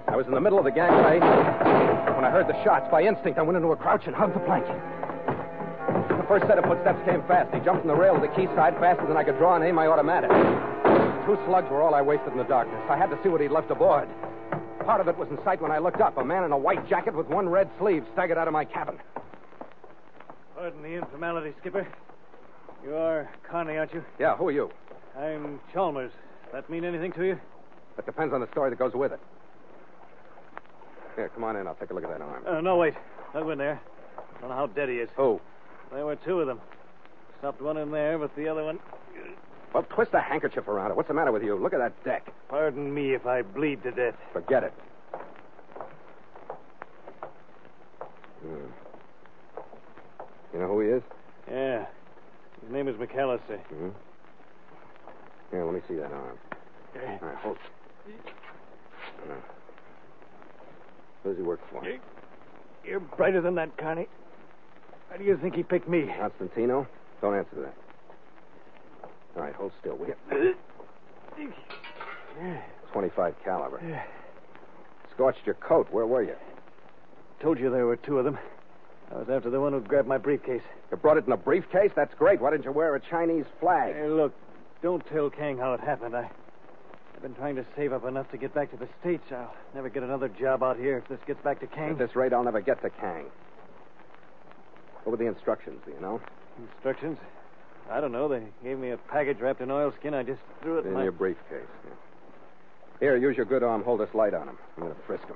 I 0.07 0.15
was 0.15 0.25
in 0.25 0.33
the 0.33 0.41
middle 0.41 0.57
of 0.57 0.65
the 0.65 0.71
gangway 0.71 1.19
when 1.19 2.25
I 2.25 2.31
heard 2.31 2.47
the 2.47 2.63
shots. 2.63 2.89
By 2.89 3.03
instinct, 3.03 3.37
I 3.37 3.43
went 3.43 3.57
into 3.57 3.69
a 3.69 3.75
crouch 3.75 4.07
and 4.07 4.15
hugged 4.15 4.33
the 4.33 4.39
plank. 4.39 4.65
The 4.65 6.25
first 6.27 6.47
set 6.47 6.57
of 6.57 6.65
footsteps 6.65 7.05
came 7.05 7.21
fast. 7.27 7.53
He 7.53 7.59
jumped 7.59 7.81
from 7.81 7.89
the 7.89 7.95
rail 7.95 8.15
to 8.15 8.21
the 8.21 8.33
quayside 8.33 8.73
faster 8.79 9.05
than 9.05 9.15
I 9.15 9.23
could 9.23 9.37
draw 9.37 9.55
and 9.55 9.63
aim 9.63 9.75
my 9.75 9.85
automatic. 9.85 10.31
Two 11.25 11.37
slugs 11.45 11.69
were 11.69 11.81
all 11.81 11.93
I 11.93 12.01
wasted 12.01 12.31
in 12.31 12.37
the 12.37 12.43
darkness. 12.43 12.81
I 12.89 12.97
had 12.97 13.09
to 13.11 13.19
see 13.21 13.29
what 13.29 13.41
he'd 13.41 13.51
left 13.51 13.69
aboard. 13.69 14.09
Part 14.85 15.01
of 15.01 15.07
it 15.07 15.17
was 15.17 15.29
in 15.29 15.37
sight 15.43 15.61
when 15.61 15.71
I 15.71 15.77
looked 15.77 16.01
up. 16.01 16.17
A 16.17 16.25
man 16.25 16.43
in 16.43 16.51
a 16.51 16.57
white 16.57 16.87
jacket 16.89 17.13
with 17.13 17.27
one 17.27 17.47
red 17.47 17.69
sleeve 17.79 18.03
staggered 18.13 18.37
out 18.37 18.47
of 18.47 18.53
my 18.53 18.65
cabin. 18.65 18.97
Pardon 20.55 20.81
the 20.81 20.89
informality, 20.95 21.53
Skipper. 21.59 21.87
You 22.83 22.95
are 22.95 23.29
Connie, 23.49 23.77
aren't 23.77 23.93
you? 23.93 24.03
Yeah, 24.19 24.35
who 24.35 24.47
are 24.47 24.51
you? 24.51 24.71
I'm 25.17 25.59
Chalmers. 25.73 26.11
Does 26.45 26.53
that 26.53 26.69
mean 26.69 26.83
anything 26.83 27.11
to 27.13 27.23
you? 27.23 27.39
That 27.95 28.05
depends 28.05 28.33
on 28.33 28.41
the 28.41 28.47
story 28.51 28.69
that 28.71 28.79
goes 28.79 28.93
with 28.93 29.11
it. 29.11 29.19
Here, 31.15 31.29
come 31.29 31.43
on 31.43 31.55
in. 31.55 31.67
I'll 31.67 31.75
take 31.75 31.91
a 31.91 31.93
look 31.93 32.03
at 32.03 32.09
that 32.09 32.21
arm. 32.21 32.43
Uh, 32.47 32.61
no, 32.61 32.77
wait. 32.77 32.95
Don't 33.33 33.43
go 33.43 33.51
in 33.51 33.57
there. 33.57 33.79
I 34.17 34.41
Don't 34.41 34.49
know 34.49 34.55
how 34.55 34.67
dead 34.67 34.89
he 34.89 34.95
is. 34.95 35.09
Who? 35.15 35.39
There 35.91 36.05
were 36.05 36.15
two 36.15 36.39
of 36.39 36.47
them. 36.47 36.59
Stopped 37.39 37.61
one 37.61 37.77
in 37.77 37.91
there, 37.91 38.17
but 38.17 38.35
the 38.35 38.47
other 38.47 38.63
one. 38.63 38.79
Well, 39.73 39.83
twist 39.89 40.13
a 40.13 40.19
handkerchief 40.19 40.67
around 40.67 40.91
it. 40.91 40.97
What's 40.97 41.07
the 41.07 41.13
matter 41.13 41.31
with 41.31 41.43
you? 41.43 41.55
Look 41.55 41.73
at 41.73 41.79
that 41.79 42.03
deck. 42.03 42.33
Pardon 42.49 42.93
me 42.93 43.13
if 43.13 43.25
I 43.25 43.41
bleed 43.41 43.83
to 43.83 43.91
death. 43.91 44.15
Forget 44.33 44.63
it. 44.63 44.73
Hmm. 48.41 48.67
You 50.53 50.59
know 50.59 50.67
who 50.67 50.79
he 50.81 50.87
is? 50.89 51.03
Yeah. 51.49 51.85
His 52.61 52.71
name 52.71 52.87
is 52.87 52.95
McAllister. 52.95 53.59
Hmm? 53.59 53.89
Here, 55.51 55.65
let 55.65 55.73
me 55.73 55.81
see 55.87 55.95
that 55.95 56.11
arm. 56.11 56.37
All 56.95 57.27
right, 57.27 57.37
hold. 57.37 57.57
Uh, 59.29 59.33
who 61.23 61.29
does 61.29 61.37
he 61.37 61.43
work 61.43 61.59
for? 61.71 61.83
You're 62.85 62.99
brighter 62.99 63.41
than 63.41 63.55
that, 63.55 63.77
Connie. 63.77 64.07
Why 65.09 65.17
do 65.17 65.23
you 65.23 65.37
think 65.37 65.55
he 65.55 65.63
picked 65.63 65.87
me? 65.87 66.09
Constantino? 66.19 66.87
Don't 67.21 67.35
answer 67.35 67.61
that. 67.61 67.73
All 69.35 69.41
right, 69.43 69.53
hold 69.53 69.71
still, 69.79 69.95
will 69.95 70.07
you? 70.07 70.55
25 72.91 73.35
caliber. 73.43 74.03
Scorched 75.13 75.45
your 75.45 75.55
coat. 75.55 75.87
Where 75.91 76.05
were 76.05 76.23
you? 76.23 76.35
Told 77.41 77.59
you 77.59 77.69
there 77.69 77.85
were 77.85 77.95
two 77.95 78.19
of 78.19 78.25
them. 78.25 78.37
I 79.11 79.15
was 79.15 79.29
after 79.29 79.49
the 79.49 79.59
one 79.59 79.73
who 79.73 79.81
grabbed 79.81 80.07
my 80.07 80.17
briefcase. 80.17 80.61
You 80.89 80.97
brought 80.97 81.17
it 81.17 81.25
in 81.25 81.31
a 81.31 81.37
briefcase? 81.37 81.91
That's 81.95 82.13
great. 82.15 82.39
Why 82.39 82.51
didn't 82.51 82.65
you 82.65 82.71
wear 82.71 82.95
a 82.95 82.99
Chinese 82.99 83.45
flag? 83.59 83.95
Hey, 83.95 84.07
look, 84.07 84.33
don't 84.81 85.05
tell 85.07 85.29
Kang 85.29 85.57
how 85.57 85.73
it 85.73 85.79
happened. 85.79 86.15
I, 86.15 86.21
I 86.21 86.31
I've 87.15 87.21
been 87.21 87.35
trying 87.35 87.55
to 87.57 87.65
save 87.75 87.93
up 87.93 88.05
enough 88.05 88.31
to 88.31 88.37
get 88.37 88.51
back 88.53 88.71
to 88.71 88.77
the 88.77 88.87
States. 88.99 89.23
I'll 89.31 89.53
never 89.75 89.89
get 89.89 90.01
another 90.01 90.27
job 90.27 90.63
out 90.63 90.77
here 90.77 90.97
if 90.97 91.07
this 91.07 91.19
gets 91.27 91.39
back 91.43 91.59
to 91.59 91.67
Kang. 91.67 91.91
At 91.91 91.97
this 91.99 92.15
rate, 92.15 92.33
I'll 92.33 92.43
never 92.43 92.61
get 92.61 92.81
to 92.81 92.89
Kang. 92.89 93.25
What 95.03 95.11
were 95.11 95.17
the 95.17 95.27
instructions, 95.27 95.81
do 95.85 95.91
you 95.91 95.99
know? 95.99 96.19
Instructions? 96.73 97.17
I 97.91 97.99
don't 97.99 98.11
know. 98.11 98.27
They 98.27 98.41
gave 98.63 98.79
me 98.79 98.91
a 98.91 98.97
package 98.97 99.39
wrapped 99.39 99.61
in 99.61 99.69
oilskin. 99.69 100.13
I 100.13 100.23
just 100.23 100.39
threw 100.61 100.77
it 100.77 100.81
in, 100.81 100.87
In 100.87 100.93
my... 100.93 101.03
your 101.03 101.11
briefcase. 101.11 101.45
yeah. 101.85 101.91
Here, 102.99 103.17
use 103.17 103.35
your 103.35 103.45
good 103.45 103.63
arm. 103.63 103.83
Hold 103.83 103.99
this 103.99 104.13
light 104.13 104.33
on 104.33 104.47
him. 104.47 104.57
I'm 104.77 104.83
going 104.83 104.95
to 104.95 105.01
frisk 105.07 105.23
him. 105.25 105.35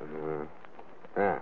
Uh, 0.00 0.44
ah. 1.16 1.40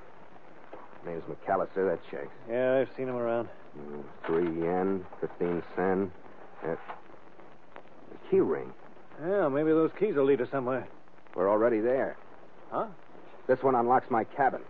Name's 1.06 1.22
McAllister. 1.24 1.88
That 1.88 1.98
checks. 2.10 2.28
Yeah, 2.48 2.78
I've 2.78 2.88
seen 2.96 3.08
him 3.08 3.16
around. 3.16 3.48
Mm, 3.78 4.02
Three 4.26 4.62
yen, 4.62 5.04
fifteen 5.20 5.62
sen. 5.76 6.10
Uh, 6.64 6.72
a 6.72 8.30
key 8.30 8.40
ring. 8.40 8.72
Yeah, 9.26 9.48
maybe 9.48 9.70
those 9.70 9.90
keys 9.98 10.14
will 10.14 10.24
lead 10.24 10.40
us 10.40 10.48
somewhere. 10.50 10.86
We're 11.34 11.48
already 11.50 11.80
there. 11.80 12.16
Huh? 12.70 12.86
This 13.46 13.62
one 13.62 13.74
unlocks 13.74 14.10
my 14.10 14.24
cabin. 14.24 14.62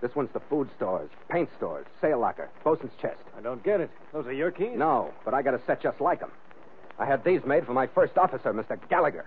This 0.00 0.14
one's 0.14 0.30
the 0.32 0.40
food 0.48 0.68
stores, 0.76 1.10
paint 1.28 1.48
stores, 1.56 1.86
sail 2.00 2.18
locker, 2.18 2.48
bosun's 2.64 2.92
chest. 3.02 3.20
I 3.36 3.42
don't 3.42 3.62
get 3.62 3.80
it. 3.80 3.90
Those 4.12 4.26
are 4.26 4.32
your 4.32 4.50
keys? 4.50 4.76
No, 4.76 5.12
but 5.24 5.34
I 5.34 5.42
got 5.42 5.54
a 5.54 5.60
set 5.66 5.82
just 5.82 6.00
like 6.00 6.20
them. 6.20 6.30
I 6.98 7.06
had 7.06 7.24
these 7.24 7.44
made 7.44 7.66
for 7.66 7.74
my 7.74 7.86
first 7.86 8.16
officer, 8.16 8.52
Mr. 8.52 8.78
Gallagher. 8.88 9.26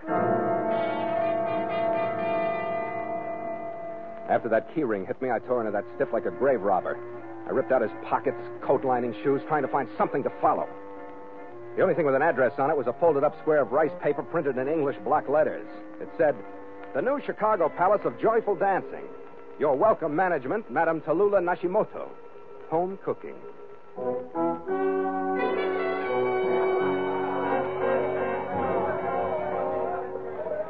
After 4.28 4.48
that 4.48 4.74
key 4.74 4.84
ring 4.84 5.06
hit 5.06 5.20
me, 5.20 5.30
I 5.30 5.38
tore 5.38 5.60
into 5.60 5.72
that 5.72 5.84
stiff 5.94 6.08
like 6.12 6.24
a 6.24 6.30
grave 6.30 6.62
robber. 6.62 6.98
I 7.46 7.50
ripped 7.50 7.72
out 7.72 7.82
his 7.82 7.90
pockets, 8.04 8.40
coat 8.62 8.84
lining, 8.84 9.14
shoes, 9.22 9.42
trying 9.46 9.62
to 9.62 9.68
find 9.68 9.88
something 9.98 10.22
to 10.22 10.30
follow. 10.40 10.66
The 11.76 11.82
only 11.82 11.94
thing 11.94 12.06
with 12.06 12.14
an 12.14 12.22
address 12.22 12.52
on 12.58 12.70
it 12.70 12.76
was 12.76 12.86
a 12.86 12.94
folded 12.94 13.22
up 13.22 13.38
square 13.40 13.60
of 13.60 13.72
rice 13.72 13.92
paper 14.02 14.22
printed 14.22 14.56
in 14.56 14.66
English 14.66 14.96
block 15.04 15.28
letters. 15.28 15.66
It 16.00 16.08
said, 16.16 16.34
The 16.94 17.02
new 17.02 17.20
Chicago 17.26 17.68
Palace 17.68 18.02
of 18.04 18.20
Joyful 18.20 18.54
Dancing. 18.54 19.02
Your 19.58 19.74
welcome 19.74 20.14
management, 20.14 20.70
Madame 20.70 21.00
Tallulah 21.00 21.42
Nashimoto. 21.42 22.06
Home 22.70 22.96
cooking. 23.04 23.34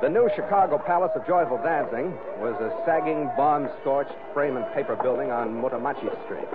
The 0.00 0.08
new 0.08 0.30
Chicago 0.34 0.78
Palace 0.78 1.12
of 1.14 1.26
Joyful 1.26 1.58
Dancing 1.58 2.16
was 2.40 2.58
a 2.58 2.72
sagging, 2.86 3.30
bomb 3.36 3.68
scorched 3.82 4.16
frame 4.32 4.56
and 4.56 4.64
paper 4.72 4.96
building 4.96 5.30
on 5.30 5.52
Motomachi 5.60 6.08
Street. 6.24 6.48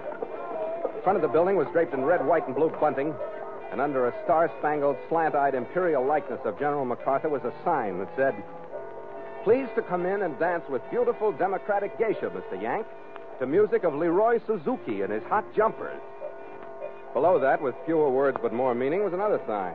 The 0.96 1.02
front 1.04 1.16
of 1.16 1.22
the 1.22 1.28
building 1.28 1.58
was 1.58 1.68
draped 1.72 1.94
in 1.94 2.04
red, 2.04 2.26
white, 2.26 2.48
and 2.48 2.56
blue 2.56 2.72
bunting, 2.82 3.14
and 3.72 3.80
under 3.80 4.08
a 4.08 4.24
star 4.24 4.52
spangled, 4.58 4.98
slant 5.10 5.36
eyed 5.36 5.54
imperial 5.54 6.04
likeness 6.04 6.40
of 6.44 6.58
General 6.58 6.86
MacArthur 6.86 7.30
was 7.30 7.44
a 7.44 7.54
sign 7.64 8.00
that 8.00 8.10
said, 8.16 8.34
Please 9.50 9.68
to 9.74 9.82
come 9.82 10.06
in 10.06 10.22
and 10.22 10.38
dance 10.38 10.62
with 10.70 10.88
beautiful 10.92 11.32
democratic 11.32 11.98
geisha, 11.98 12.30
Mr. 12.30 12.62
Yank, 12.62 12.86
to 13.40 13.48
music 13.48 13.84
of 13.84 13.96
Leroy 13.96 14.40
Suzuki 14.46 15.02
and 15.02 15.12
his 15.12 15.24
hot 15.24 15.44
jumpers. 15.56 16.00
Below 17.16 17.40
that, 17.40 17.60
with 17.60 17.74
fewer 17.84 18.12
words 18.12 18.38
but 18.44 18.54
more 18.54 18.76
meaning, 18.76 19.04
was 19.04 19.12
another 19.12 19.42
sign 19.48 19.74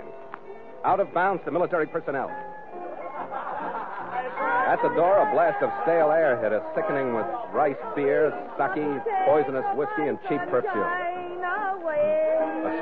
Out 0.84 1.00
of 1.00 1.12
bounds 1.12 1.42
to 1.44 1.50
military 1.50 1.88
personnel. 1.88 2.28
At 4.68 4.78
the 4.80 4.90
door, 4.90 5.18
a 5.18 5.32
blast 5.34 5.60
of 5.60 5.70
stale 5.82 6.12
air 6.12 6.40
hit 6.40 6.52
us, 6.52 6.62
sickening 6.76 7.12
with 7.12 7.26
rice 7.52 7.74
beer, 7.96 8.30
sake, 8.56 8.78
poisonous 9.26 9.66
whiskey, 9.74 10.06
and 10.06 10.20
cheap 10.28 10.38
perfume. 10.52 10.86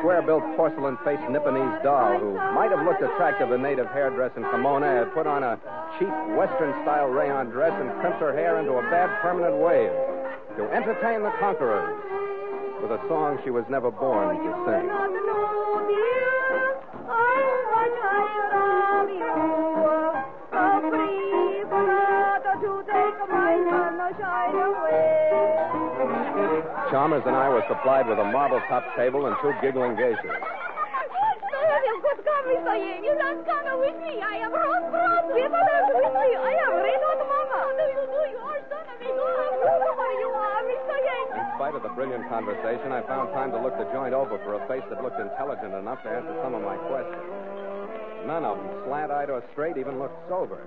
A 0.02 0.04
square 0.04 0.22
built 0.22 0.42
porcelain 0.56 0.98
faced 1.04 1.22
Nipponese 1.30 1.80
doll 1.84 2.18
who 2.18 2.34
might 2.58 2.72
have 2.74 2.84
looked 2.84 3.02
attractive 3.02 3.52
in 3.52 3.62
native 3.62 3.86
hairdress 3.86 4.32
and 4.34 4.44
kimono 4.50 4.84
had 4.84 5.14
put 5.14 5.28
on 5.28 5.44
a 5.44 5.56
cheap 5.96 6.10
Western 6.34 6.74
style 6.82 7.06
rayon 7.06 7.50
dress 7.50 7.70
and 7.80 7.88
crimped 8.00 8.18
her 8.18 8.34
hair 8.34 8.58
into 8.58 8.72
a 8.72 8.82
bad 8.90 9.06
permanent 9.22 9.54
wave 9.62 9.94
to 10.58 10.66
entertain 10.74 11.22
the 11.22 11.30
conquerors 11.38 11.94
with 12.82 12.90
a 12.90 12.98
song 13.06 13.38
she 13.44 13.50
was 13.50 13.64
never 13.70 13.92
born 13.92 14.34
to 14.42 14.50
sing. 14.66 14.90
Chalmers 27.02 27.26
and 27.26 27.34
I 27.34 27.50
were 27.50 27.66
supplied 27.66 28.06
with 28.06 28.22
a 28.22 28.24
marble 28.30 28.62
top 28.70 28.86
table 28.94 29.26
and 29.26 29.34
two 29.42 29.50
giggling 29.58 29.98
geishas. 29.98 30.22
In 30.22 30.30
spite 41.58 41.74
of 41.74 41.82
the 41.82 41.90
brilliant 41.98 42.28
conversation, 42.30 42.92
I 42.94 43.02
found 43.10 43.34
time 43.34 43.50
to 43.50 43.58
look 43.58 43.76
the 43.76 43.90
joint 43.90 44.14
over 44.14 44.38
for 44.46 44.62
a 44.62 44.68
face 44.68 44.86
that 44.88 45.02
looked 45.02 45.18
intelligent 45.18 45.74
enough 45.74 46.00
to 46.04 46.08
answer 46.08 46.38
some 46.44 46.54
of 46.54 46.62
my 46.62 46.76
questions. 46.86 47.18
None 48.30 48.44
of 48.44 48.58
them, 48.58 48.68
slant 48.86 49.10
eyed 49.10 49.28
or 49.28 49.42
straight, 49.50 49.76
even 49.76 49.98
looked 49.98 50.28
sober. 50.28 50.62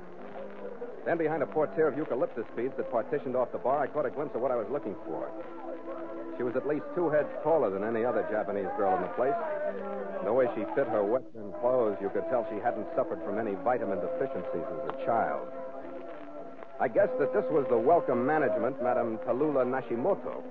Then, 1.05 1.17
behind 1.17 1.43
a 1.43 1.45
portiere 1.45 1.87
of 1.87 1.97
eucalyptus 1.97 2.45
beads 2.57 2.73
that 2.77 2.89
partitioned 2.91 3.35
off 3.35 3.51
the 3.51 3.59
bar, 3.59 3.83
I 3.83 3.87
caught 3.87 4.07
a 4.07 4.09
glimpse 4.09 4.33
of 4.33 4.41
what 4.41 4.49
I 4.49 4.55
was 4.55 4.65
looking 4.71 4.95
for. 5.05 5.29
She 6.35 6.43
was 6.43 6.55
at 6.55 6.67
least 6.67 6.83
two 6.95 7.09
heads 7.09 7.29
taller 7.43 7.69
than 7.69 7.83
any 7.83 8.03
other 8.03 8.25
Japanese 8.31 8.67
girl 8.75 8.95
in 8.97 9.03
the 9.03 9.13
place. 9.13 9.37
The 10.25 10.33
way 10.33 10.49
she 10.57 10.65
fit 10.73 10.87
her 10.89 11.05
Western 11.05 11.53
clothes, 11.61 11.95
you 12.01 12.09
could 12.09 12.25
tell 12.29 12.45
she 12.49 12.59
hadn't 12.59 12.87
suffered 12.95 13.21
from 13.23 13.37
any 13.37 13.53
vitamin 13.63 14.01
deficiencies 14.01 14.65
as 14.65 14.81
a 14.89 15.05
child. 15.05 15.47
I 16.81 16.89
guessed 16.89 17.13
that 17.19 17.31
this 17.31 17.45
was 17.53 17.65
the 17.69 17.77
welcome 17.77 18.25
management, 18.25 18.81
Madame 18.81 19.19
Tallulah 19.29 19.63
Nashimoto. 19.63 20.41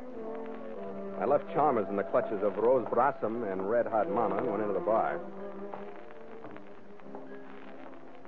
I 1.20 1.26
left 1.26 1.44
Chalmers 1.52 1.86
in 1.90 1.96
the 1.96 2.04
clutches 2.04 2.42
of 2.42 2.56
Rose 2.56 2.86
Blossom 2.94 3.42
and 3.44 3.68
Red 3.68 3.86
Hot 3.86 4.08
Mama 4.08 4.38
and 4.38 4.46
went 4.46 4.62
into 4.62 4.74
the 4.74 4.80
bar. 4.80 5.18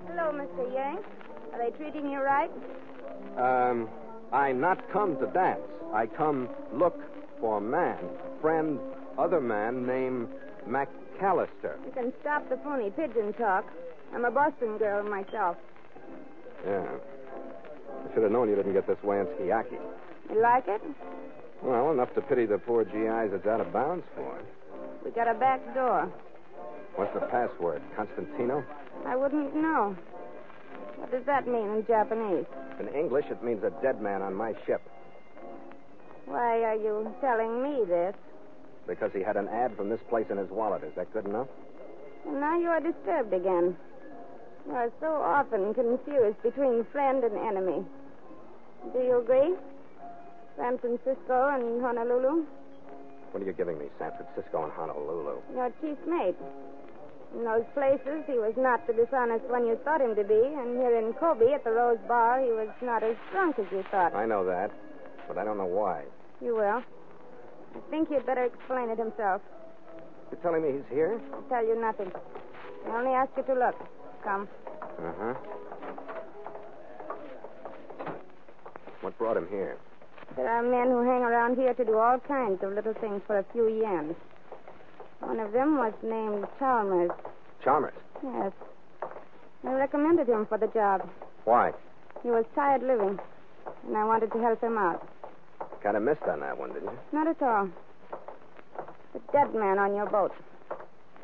Hello, 0.06 0.32
Mr. 0.34 0.74
Yank. 0.74 1.06
Are 1.56 1.70
they 1.70 1.76
treating 1.78 2.10
you 2.10 2.20
right? 2.20 2.50
Um, 3.38 3.88
I 4.30 4.52
not 4.52 4.92
come 4.92 5.18
to 5.20 5.26
dance. 5.28 5.60
I 5.94 6.04
come 6.04 6.50
look 6.70 7.00
for 7.40 7.62
man, 7.62 7.96
friend, 8.42 8.78
other 9.16 9.40
man 9.40 9.86
named 9.86 10.28
McAllister. 10.68 11.78
You 11.86 11.92
can 11.94 12.12
stop 12.20 12.46
the 12.50 12.58
phony 12.58 12.90
pigeon 12.90 13.32
talk. 13.32 13.64
I'm 14.14 14.26
a 14.26 14.30
Boston 14.30 14.76
girl 14.76 15.02
myself. 15.08 15.56
Yeah. 16.66 16.84
I 16.84 18.12
should 18.12 18.22
have 18.22 18.32
known 18.32 18.50
you 18.50 18.56
didn't 18.56 18.74
get 18.74 18.86
this 18.86 19.02
way 19.02 19.20
in 19.20 19.26
Skiaki. 19.26 19.78
You 20.30 20.42
like 20.42 20.68
it? 20.68 20.82
Well, 21.62 21.90
enough 21.90 22.12
to 22.16 22.20
pity 22.20 22.44
the 22.44 22.58
poor 22.58 22.84
GIs 22.84 23.32
that's 23.32 23.46
out 23.46 23.62
of 23.62 23.72
bounds 23.72 24.04
for. 24.14 24.42
We 25.06 25.10
got 25.10 25.26
a 25.26 25.34
back 25.38 25.74
door. 25.74 26.12
What's 26.96 27.14
the 27.14 27.26
password? 27.26 27.80
Constantino? 27.96 28.62
I 29.06 29.16
wouldn't 29.16 29.54
know. 29.54 29.96
What 31.06 31.18
does 31.18 31.26
that 31.26 31.46
mean 31.46 31.70
in 31.70 31.86
Japanese? 31.86 32.46
In 32.80 32.88
English, 32.88 33.26
it 33.30 33.40
means 33.40 33.62
a 33.62 33.70
dead 33.80 34.02
man 34.02 34.22
on 34.22 34.34
my 34.34 34.54
ship. 34.66 34.82
Why 36.24 36.64
are 36.64 36.74
you 36.74 37.14
telling 37.20 37.62
me 37.62 37.84
this? 37.86 38.16
Because 38.88 39.12
he 39.14 39.22
had 39.22 39.36
an 39.36 39.46
ad 39.46 39.76
from 39.76 39.88
this 39.88 40.00
place 40.10 40.26
in 40.30 40.36
his 40.36 40.50
wallet. 40.50 40.82
Is 40.82 40.96
that 40.96 41.12
good 41.12 41.24
enough? 41.24 41.46
And 42.26 42.40
now 42.40 42.58
you 42.58 42.66
are 42.66 42.80
disturbed 42.80 43.32
again. 43.32 43.76
You 44.66 44.72
are 44.72 44.90
so 44.98 45.14
often 45.22 45.74
confused 45.74 46.42
between 46.42 46.84
friend 46.90 47.22
and 47.22 47.38
enemy. 47.38 47.84
Do 48.92 48.98
you 48.98 49.20
agree? 49.20 49.54
San 50.56 50.76
Francisco 50.78 51.54
and 51.54 51.82
Honolulu? 51.82 52.44
What 53.30 53.42
are 53.44 53.46
you 53.46 53.52
giving 53.52 53.78
me, 53.78 53.86
San 54.00 54.10
Francisco 54.10 54.64
and 54.64 54.72
Honolulu? 54.72 55.38
Your 55.54 55.70
chief 55.80 55.98
mate. 56.04 56.34
In 57.36 57.44
those 57.44 57.64
places, 57.74 58.24
he 58.26 58.38
was 58.38 58.54
not 58.56 58.86
the 58.86 58.94
dishonest 58.94 59.44
one 59.44 59.66
you 59.66 59.78
thought 59.84 60.00
him 60.00 60.16
to 60.16 60.24
be, 60.24 60.40
and 60.40 60.78
here 60.78 60.96
in 60.96 61.12
Kobe 61.12 61.52
at 61.52 61.64
the 61.64 61.70
Rose 61.70 61.98
Bar, 62.08 62.40
he 62.40 62.50
was 62.50 62.68
not 62.80 63.02
as 63.02 63.14
drunk 63.30 63.58
as 63.58 63.66
you 63.70 63.84
thought. 63.90 64.14
I 64.14 64.24
know 64.24 64.42
that, 64.46 64.70
but 65.28 65.36
I 65.36 65.44
don't 65.44 65.58
know 65.58 65.66
why. 65.66 66.04
You 66.40 66.56
will. 66.56 66.80
I 66.80 67.90
think 67.90 68.08
he'd 68.08 68.24
better 68.24 68.44
explain 68.44 68.88
it 68.88 68.98
himself. 68.98 69.42
You're 70.32 70.40
telling 70.40 70.62
me 70.62 70.72
he's 70.72 70.88
here? 70.90 71.20
I'll 71.34 71.42
tell 71.42 71.64
you 71.64 71.78
nothing. 71.78 72.10
I 72.88 72.96
only 72.96 73.12
ask 73.12 73.30
you 73.36 73.42
to 73.42 73.54
look. 73.54 73.76
Come. 74.24 74.48
Uh 74.98 75.12
huh. 75.20 75.34
What 79.02 79.18
brought 79.18 79.36
him 79.36 79.46
here? 79.50 79.76
There 80.36 80.48
are 80.48 80.62
men 80.62 80.88
who 80.90 81.04
hang 81.04 81.22
around 81.22 81.56
here 81.56 81.74
to 81.74 81.84
do 81.84 81.98
all 81.98 82.18
kinds 82.18 82.62
of 82.62 82.72
little 82.72 82.94
things 82.94 83.20
for 83.26 83.38
a 83.38 83.44
few 83.52 83.64
yens. 83.64 84.16
One 85.20 85.40
of 85.40 85.52
them 85.52 85.78
was 85.78 85.92
named 86.02 86.46
Chalmers. 86.58 87.10
Chalmers. 87.62 87.94
Yes. 88.22 88.52
I 89.64 89.72
recommended 89.72 90.28
him 90.28 90.46
for 90.46 90.58
the 90.58 90.68
job. 90.68 91.08
Why? 91.44 91.72
He 92.22 92.30
was 92.30 92.44
tired 92.54 92.82
living, 92.82 93.18
and 93.86 93.96
I 93.96 94.04
wanted 94.04 94.32
to 94.32 94.38
help 94.38 94.60
him 94.60 94.78
out. 94.78 95.06
Kind 95.82 95.96
of 95.96 96.02
missed 96.02 96.22
on 96.22 96.40
that 96.40 96.58
one, 96.58 96.72
didn't 96.72 96.90
you? 96.90 96.98
Not 97.12 97.26
at 97.28 97.42
all. 97.42 97.68
The 99.12 99.20
dead 99.32 99.54
man 99.54 99.78
on 99.78 99.94
your 99.94 100.06
boat. 100.06 100.32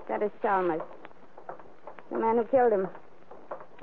That 0.09 0.23
is 0.23 0.31
Chalmers. 0.41 0.83
The 2.11 2.19
man 2.19 2.37
who 2.37 2.45
killed 2.45 2.73
him. 2.73 2.89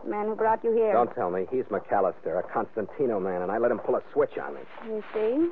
The 0.04 0.10
man 0.10 0.28
who 0.28 0.36
brought 0.36 0.64
you 0.64 0.72
here. 0.72 0.94
Don't 0.94 1.14
tell 1.16 1.30
me. 1.32 1.46
He's 1.52 1.66
McAllister, 1.66 2.40
a 2.40 2.44
Constantino 2.44 3.20
man, 3.20 3.42
and 3.42 3.52
I 3.52 3.58
let 3.58 3.72
him 3.72 3.80
pull 3.80 3.96
a 3.96 4.04
switch 4.14 4.38
on 4.38 4.56
me. 4.56 4.62
You 4.86 5.04
see? 5.14 5.50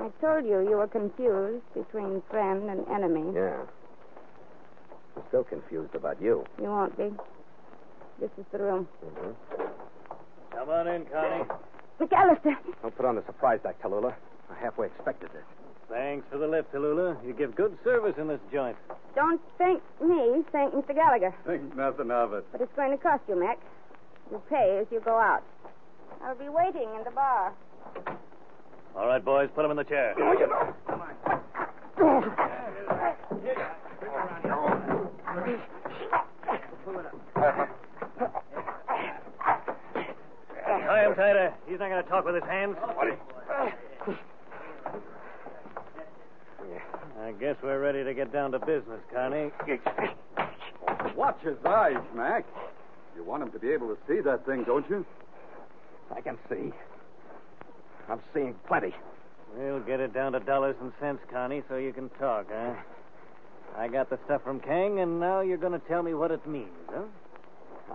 I 0.00 0.08
told 0.20 0.46
you 0.46 0.60
you 0.60 0.76
were 0.76 0.88
confused 0.88 1.62
between 1.74 2.22
friend 2.30 2.70
and 2.70 2.88
enemy. 2.88 3.32
Yeah. 3.34 3.60
I'm 5.16 5.22
still 5.28 5.44
confused 5.44 5.94
about 5.94 6.20
you. 6.22 6.44
You 6.58 6.68
won't 6.68 6.96
be. 6.96 7.10
This 8.18 8.30
is 8.38 8.46
the 8.50 8.58
room. 8.58 8.88
Mm-hmm. 9.04 9.64
Come 10.56 10.68
on 10.70 10.88
in, 10.88 11.04
Connie. 11.06 11.44
McAllister! 12.00 12.56
Don't 12.80 12.96
put 12.96 13.04
on 13.04 13.16
the 13.16 13.24
surprise 13.26 13.60
act, 13.66 13.82
Tallulah. 13.82 14.14
I 14.50 14.54
halfway 14.58 14.86
expected 14.86 15.30
this. 15.34 15.44
Thanks 15.90 16.26
for 16.30 16.38
the 16.38 16.48
lift, 16.48 16.72
Tallulah. 16.72 17.22
You 17.26 17.34
give 17.34 17.54
good 17.54 17.76
service 17.84 18.14
in 18.16 18.28
this 18.28 18.40
joint. 18.50 18.76
Don't 19.14 19.40
thank 19.58 19.82
me. 20.00 20.42
Thank 20.50 20.72
Mr. 20.72 20.94
Gallagher. 20.94 21.34
Think 21.46 21.76
nothing 21.76 22.10
of 22.10 22.32
it. 22.32 22.46
But 22.52 22.62
it's 22.62 22.72
going 22.74 22.90
to 22.92 22.96
cost 22.96 23.22
you, 23.28 23.38
Mac. 23.38 23.58
You 24.30 24.40
pay 24.48 24.78
as 24.80 24.86
you 24.90 25.00
go 25.00 25.18
out. 25.18 25.42
I'll 26.22 26.36
be 26.36 26.48
waiting 26.48 26.88
in 26.96 27.04
the 27.04 27.10
bar. 27.10 27.52
All 28.96 29.06
right, 29.06 29.24
boys, 29.24 29.48
put 29.54 29.64
him 29.64 29.70
in 29.70 29.76
the 29.76 29.84
chair. 29.84 30.14
Tie 40.90 41.04
him 41.04 41.14
tighter. 41.14 41.54
He's 41.68 41.78
not 41.78 41.88
going 41.88 42.02
to 42.02 42.08
talk 42.08 42.24
with 42.24 42.34
his 42.34 42.44
hands. 42.44 42.76
I 47.20 47.32
guess 47.38 47.56
we're 47.62 47.80
ready 47.80 48.02
to 48.04 48.12
get 48.12 48.32
down 48.32 48.52
to 48.52 48.58
business, 48.58 49.00
Connie. 49.14 49.50
Watch 51.16 51.40
his 51.42 51.56
eyes, 51.64 51.96
Mac. 52.14 52.44
You 53.14 53.24
want 53.24 53.42
him 53.42 53.50
to 53.52 53.58
be 53.58 53.70
able 53.70 53.88
to 53.88 53.96
see 54.08 54.20
that 54.20 54.44
thing, 54.46 54.64
don't 54.64 54.88
you? 54.90 55.04
I 56.14 56.20
can 56.20 56.38
see. 56.48 56.72
I'm 58.10 58.20
seeing 58.34 58.54
plenty. 58.66 58.92
We'll 59.56 59.80
get 59.80 60.00
it 60.00 60.12
down 60.12 60.32
to 60.32 60.40
dollars 60.40 60.74
and 60.80 60.92
cents, 61.00 61.20
Connie, 61.30 61.62
so 61.68 61.76
you 61.76 61.92
can 61.92 62.08
talk, 62.10 62.46
huh? 62.52 62.74
I 63.76 63.86
got 63.86 64.10
the 64.10 64.18
stuff 64.24 64.42
from 64.42 64.58
Kang, 64.58 64.98
and 64.98 65.20
now 65.20 65.40
you're 65.40 65.56
going 65.56 65.72
to 65.72 65.86
tell 65.86 66.02
me 66.02 66.14
what 66.14 66.32
it 66.32 66.44
means, 66.46 66.68
huh? 66.88 67.02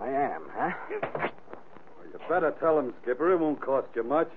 I 0.00 0.08
am, 0.08 0.42
huh? 0.54 0.70
Well, 0.90 1.30
you 2.12 2.18
better 2.28 2.54
tell 2.60 2.78
him, 2.78 2.94
Skipper. 3.02 3.32
It 3.32 3.38
won't 3.38 3.60
cost 3.60 3.88
you 3.94 4.04
much. 4.04 4.30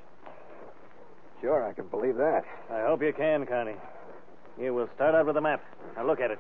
Sure, 1.41 1.65
I 1.65 1.71
can 1.71 1.87
believe 1.87 2.17
that. 2.17 2.43
I 2.69 2.81
hope 2.81 3.01
you 3.01 3.13
can, 3.13 3.45
Connie. 3.45 3.75
You 4.59 4.73
will 4.73 4.89
start 4.95 5.15
out 5.15 5.25
with 5.25 5.35
the 5.35 5.41
map. 5.41 5.63
Now 5.95 6.05
look 6.05 6.19
at 6.19 6.31
it. 6.31 6.39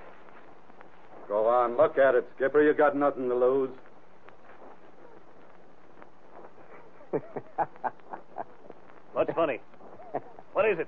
Go 1.29 1.47
on, 1.47 1.77
look 1.77 1.97
at 1.97 2.15
it, 2.15 2.27
Skipper. 2.35 2.61
You 2.61 2.73
got 2.73 2.95
nothing 2.95 3.29
to 3.29 3.35
lose. 3.35 3.69
What's 9.19 9.33
funny? 9.33 9.59
What 10.53 10.63
is 10.65 10.79
it? 10.79 10.87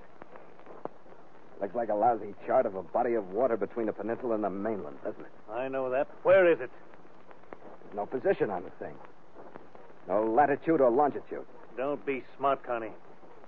Looks 1.60 1.76
like 1.76 1.90
a 1.90 1.94
lousy 1.94 2.34
chart 2.48 2.66
of 2.66 2.76
a 2.76 2.82
body 2.82 3.16
of 3.16 3.34
water 3.34 3.58
between 3.58 3.88
the 3.88 3.92
peninsula 3.92 4.36
and 4.36 4.44
the 4.46 4.50
mainland, 4.50 4.96
doesn't 5.04 5.20
it? 5.20 5.32
I 5.52 5.68
know 5.68 5.90
that. 5.90 6.08
Where 6.24 6.50
is 6.50 6.62
it? 6.62 6.72
There's 7.84 7.94
no 7.94 8.06
position 8.06 8.50
on 8.50 8.64
the 8.64 8.70
thing. 8.80 8.96
No 10.08 10.24
latitude 10.24 10.80
or 10.80 10.90
longitude. 10.90 11.46
Don't 11.76 12.06
be 12.06 12.24
smart, 12.38 12.64
Connie. 12.64 12.94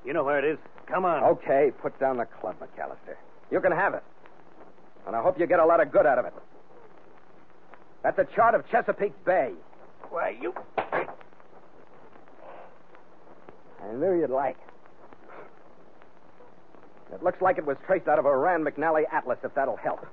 You 0.04 0.12
know 0.12 0.26
where 0.26 0.38
it 0.40 0.44
is. 0.44 0.58
Come 0.86 1.06
on. 1.06 1.24
Okay, 1.24 1.72
put 1.82 1.98
down 1.98 2.18
the 2.18 2.26
club, 2.26 2.58
McAllister. 2.60 3.16
You 3.52 3.62
can 3.62 3.72
have 3.72 3.94
it. 3.94 4.04
And 5.08 5.16
I 5.16 5.22
hope 5.22 5.40
you 5.40 5.48
get 5.48 5.60
a 5.60 5.66
lot 5.66 5.80
of 5.80 5.94
good 5.94 6.06
out 6.06 6.20
of 6.20 6.26
it. 6.26 6.34
That's 8.04 8.20
a 8.20 8.28
chart 8.36 8.54
of 8.54 8.70
Chesapeake 8.70 9.24
Bay. 9.24 9.54
Why, 10.10 10.36
you. 10.42 10.54
I 13.82 13.94
knew 13.94 14.20
you'd 14.20 14.30
like. 14.30 14.58
It 14.58 14.73
looks 17.22 17.42
like 17.42 17.58
it 17.58 17.66
was 17.66 17.78
traced 17.86 18.08
out 18.08 18.18
of 18.18 18.26
a 18.26 18.36
Rand 18.36 18.66
McNally 18.66 19.04
atlas, 19.12 19.38
if 19.44 19.54
that'll 19.54 19.76
help. 19.78 20.06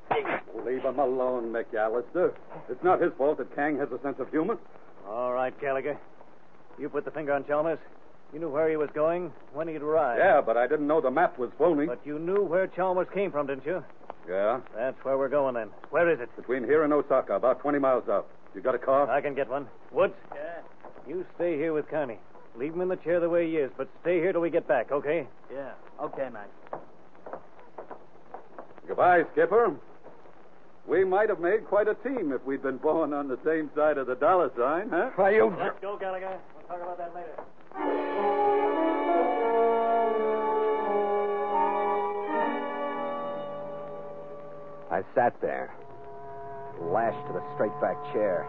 Leave 0.67 0.83
him 0.83 0.99
alone, 0.99 1.53
McAllister. 1.53 2.35
It's 2.69 2.83
not 2.83 3.01
his 3.01 3.13
fault 3.17 3.39
that 3.39 3.55
Kang 3.55 3.79
has 3.79 3.89
a 3.93 4.01
sense 4.03 4.19
of 4.19 4.29
humor. 4.31 4.59
All 5.09 5.33
right, 5.33 5.59
Gallagher. 5.61 5.97
You 6.79 6.89
put 6.89 7.05
the 7.05 7.11
finger 7.11 7.33
on 7.33 7.47
Chalmers. 7.47 7.79
You 8.33 8.39
knew 8.41 8.49
where 8.49 8.69
he 8.69 8.77
was 8.77 8.91
going, 8.95 9.33
when 9.53 9.67
he'd 9.69 9.83
arrive. 9.83 10.19
Yeah, 10.19 10.41
but 10.41 10.57
I 10.57 10.67
didn't 10.67 10.87
know 10.87 11.01
the 11.01 11.11
map 11.11 11.39
was 11.39 11.51
phony. 11.59 11.87
But 11.87 12.01
you 12.05 12.19
knew 12.19 12.43
where 12.45 12.67
Chalmers 12.69 13.09
came 13.15 13.31
from, 13.33 13.47
didn't 13.47 13.65
you? 13.67 13.83
Yeah, 14.29 14.61
That's 14.77 15.03
where 15.05 15.17
we're 15.19 15.29
going 15.29 15.55
then. 15.55 15.71
Where 15.91 16.09
is 16.11 16.21
it? 16.21 16.29
between 16.37 16.63
here 16.65 16.85
and 16.85 16.93
Osaka, 16.93 17.35
about 17.35 17.61
20 17.61 17.79
miles 17.79 18.09
out. 18.09 18.29
You 18.55 18.61
got 18.61 18.75
a 18.75 18.79
car? 18.79 19.11
I 19.11 19.21
can 19.21 19.35
get 19.35 19.49
one. 19.49 19.67
Woods? 19.91 20.15
Yeah. 20.35 20.61
You 21.09 21.27
stay 21.35 21.57
here 21.57 21.73
with 21.73 21.89
Connie. 21.89 22.19
Leave 22.57 22.75
him 22.75 22.81
in 22.83 22.89
the 22.89 22.97
chair 22.97 23.19
the 23.19 23.29
way 23.29 23.49
he 23.49 23.57
is, 23.57 23.71
but 23.77 23.89
stay 24.03 24.19
here 24.21 24.33
till 24.33 24.41
we 24.41 24.51
get 24.51 24.69
back, 24.69 24.93
okay? 24.93 25.27
Yeah. 25.53 25.71
Okay, 26.01 26.29
Mac. 26.33 26.49
Goodbye, 28.91 29.23
Skipper. 29.35 29.77
We 30.89 31.05
might 31.05 31.29
have 31.29 31.39
made 31.39 31.65
quite 31.69 31.87
a 31.87 31.95
team 31.95 32.33
if 32.33 32.45
we'd 32.45 32.61
been 32.61 32.79
born 32.79 33.15
on 33.15 33.29
the 33.29 33.39
same 33.45 33.71
side 33.77 33.99
of 33.99 34.09
the 34.09 34.17
dollar 34.17 34.51
sign, 34.59 34.91
huh? 34.91 35.11
Why, 35.15 35.31
you. 35.31 35.55
Let's 35.57 35.79
go, 35.81 35.97
Gallagher. 35.97 36.37
We'll 36.57 36.67
talk 36.67 36.83
about 36.83 36.99
that 36.99 37.15
later. 37.15 37.31
I 44.91 45.05
sat 45.15 45.41
there, 45.41 45.73
lashed 46.83 47.25
to 47.29 47.33
the 47.33 47.45
straight 47.55 47.81
back 47.81 47.95
chair, 48.13 48.45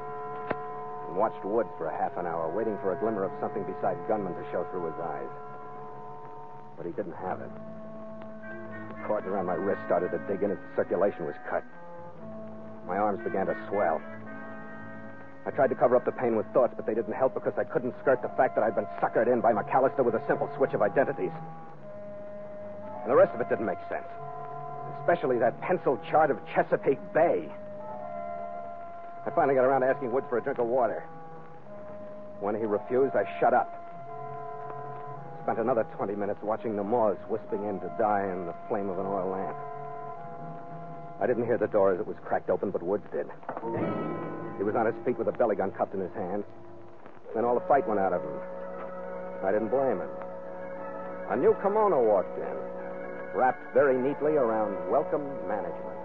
and 1.07 1.17
watched 1.17 1.45
Woods 1.45 1.69
for 1.77 1.85
a 1.85 1.95
half 1.95 2.17
an 2.17 2.25
hour, 2.25 2.49
waiting 2.49 2.79
for 2.81 2.93
a 2.93 2.99
glimmer 2.99 3.25
of 3.25 3.31
something 3.39 3.61
beside 3.61 3.95
gunman 4.07 4.33
to 4.33 4.43
show 4.51 4.65
through 4.71 4.87
his 4.87 4.99
eyes. 5.03 5.29
But 6.77 6.87
he 6.87 6.93
didn't 6.93 7.13
have 7.21 7.41
it. 7.41 7.51
The 9.01 9.07
cord 9.07 9.25
around 9.25 9.47
my 9.47 9.55
wrist 9.55 9.81
started 9.87 10.11
to 10.11 10.19
dig 10.29 10.43
in, 10.43 10.51
and 10.51 10.59
circulation 10.75 11.25
was 11.25 11.33
cut. 11.49 11.63
My 12.85 12.97
arms 12.97 13.19
began 13.23 13.47
to 13.47 13.57
swell. 13.67 13.99
I 15.45 15.49
tried 15.49 15.69
to 15.69 15.75
cover 15.75 15.95
up 15.95 16.05
the 16.05 16.11
pain 16.11 16.35
with 16.35 16.45
thoughts, 16.53 16.73
but 16.77 16.85
they 16.85 16.93
didn't 16.93 17.13
help 17.13 17.33
because 17.33 17.53
I 17.57 17.63
couldn't 17.63 17.95
skirt 18.01 18.21
the 18.21 18.29
fact 18.37 18.53
that 18.55 18.63
I'd 18.63 18.75
been 18.75 18.85
suckered 19.01 19.25
in 19.25 19.41
by 19.41 19.53
McAllister 19.53 20.05
with 20.05 20.13
a 20.13 20.21
simple 20.27 20.51
switch 20.55 20.73
of 20.73 20.83
identities. 20.83 21.31
And 23.01 23.09
the 23.09 23.15
rest 23.15 23.33
of 23.33 23.41
it 23.41 23.49
didn't 23.49 23.65
make 23.65 23.79
sense. 23.89 24.05
Especially 24.99 25.39
that 25.39 25.59
pencil 25.61 25.99
chart 26.11 26.29
of 26.29 26.37
Chesapeake 26.53 27.01
Bay. 27.11 27.49
I 29.25 29.29
finally 29.33 29.55
got 29.55 29.65
around 29.65 29.81
to 29.81 29.87
asking 29.87 30.11
Woods 30.11 30.27
for 30.29 30.37
a 30.37 30.43
drink 30.43 30.59
of 30.59 30.67
water. 30.67 31.03
When 32.39 32.53
he 32.53 32.65
refused, 32.65 33.15
I 33.15 33.25
shut 33.39 33.55
up. 33.55 33.80
Spent 35.43 35.57
another 35.57 35.83
20 35.95 36.15
minutes 36.15 36.39
watching 36.43 36.75
the 36.75 36.83
moths 36.83 37.19
wisping 37.29 37.67
in 37.67 37.79
to 37.79 37.91
die 37.97 38.29
in 38.31 38.45
the 38.45 38.53
flame 38.67 38.89
of 38.89 38.99
an 38.99 39.05
oil 39.05 39.29
lamp. 39.31 39.57
I 41.19 41.27
didn't 41.27 41.45
hear 41.45 41.57
the 41.57 41.67
door 41.67 41.93
as 41.93 41.99
it 41.99 42.05
was 42.05 42.17
cracked 42.23 42.49
open, 42.49 42.69
but 42.69 42.83
Woods 42.83 43.05
did. 43.11 43.27
He 44.57 44.63
was 44.63 44.75
on 44.75 44.85
his 44.85 44.95
feet 45.05 45.17
with 45.17 45.27
a 45.27 45.31
belly 45.31 45.55
gun 45.55 45.71
cupped 45.71 45.93
in 45.93 46.01
his 46.01 46.13
hand. 46.13 46.43
Then 47.33 47.45
all 47.45 47.55
the 47.55 47.65
fight 47.67 47.87
went 47.87 47.99
out 47.99 48.13
of 48.13 48.21
him. 48.21 48.37
I 49.43 49.51
didn't 49.51 49.69
blame 49.69 49.97
him. 49.97 50.09
A 51.29 51.35
new 51.35 51.55
kimono 51.61 52.03
walked 52.03 52.37
in, 52.37 52.57
wrapped 53.33 53.73
very 53.73 53.97
neatly 53.97 54.33
around 54.33 54.75
welcome 54.91 55.23
management. 55.47 55.97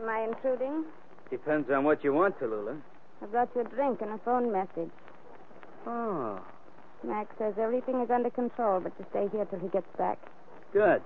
Am 0.00 0.08
I 0.08 0.28
intruding? 0.28 0.84
Depends 1.30 1.70
on 1.70 1.84
what 1.84 2.02
you 2.02 2.14
want, 2.14 2.38
Tallulah. 2.38 2.80
I 3.22 3.26
brought 3.26 3.50
you 3.54 3.60
a 3.60 3.64
drink 3.64 4.00
and 4.00 4.12
a 4.12 4.18
phone 4.18 4.50
message. 4.50 4.90
Oh, 5.86 6.40
Max 7.02 7.28
says 7.38 7.54
everything 7.58 8.00
is 8.02 8.10
under 8.10 8.30
control, 8.30 8.80
but 8.80 8.92
you 8.98 9.06
stay 9.10 9.26
here 9.32 9.44
till 9.46 9.58
he 9.58 9.68
gets 9.68 9.86
back. 9.96 10.18
good. 10.72 11.02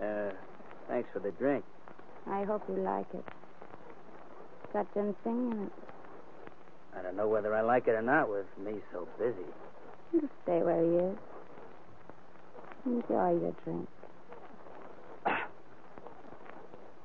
Uh, 0.00 0.30
thanks 0.88 1.08
for 1.12 1.18
the 1.20 1.30
drink. 1.32 1.64
I 2.30 2.44
hope 2.44 2.62
you 2.68 2.76
like 2.82 3.06
it. 3.14 3.24
Got 4.72 4.86
ginseng 4.94 5.14
in 5.24 5.64
it. 5.66 5.72
I 6.98 7.02
don't 7.02 7.16
know 7.16 7.28
whether 7.28 7.54
I 7.54 7.60
like 7.60 7.86
it 7.88 7.92
or 7.92 8.02
not 8.02 8.30
with 8.30 8.46
me 8.64 8.80
so 8.92 9.06
busy. 9.18 9.46
You 10.12 10.20
just 10.22 10.32
stay 10.44 10.62
where 10.62 10.82
he 10.82 10.90
is. 11.12 11.16
Enjoy 12.86 13.38
your 13.40 13.54
drink. 13.64 13.88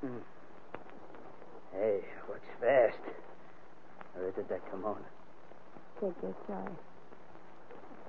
Hey, 1.73 1.99
works 2.27 2.41
fast. 2.59 2.97
Or 4.15 4.27
is 4.27 4.33
it 4.37 4.49
that 4.49 4.61
kimono? 4.71 4.97
Take 6.01 6.13
your 6.23 6.33
choice. 6.47 6.96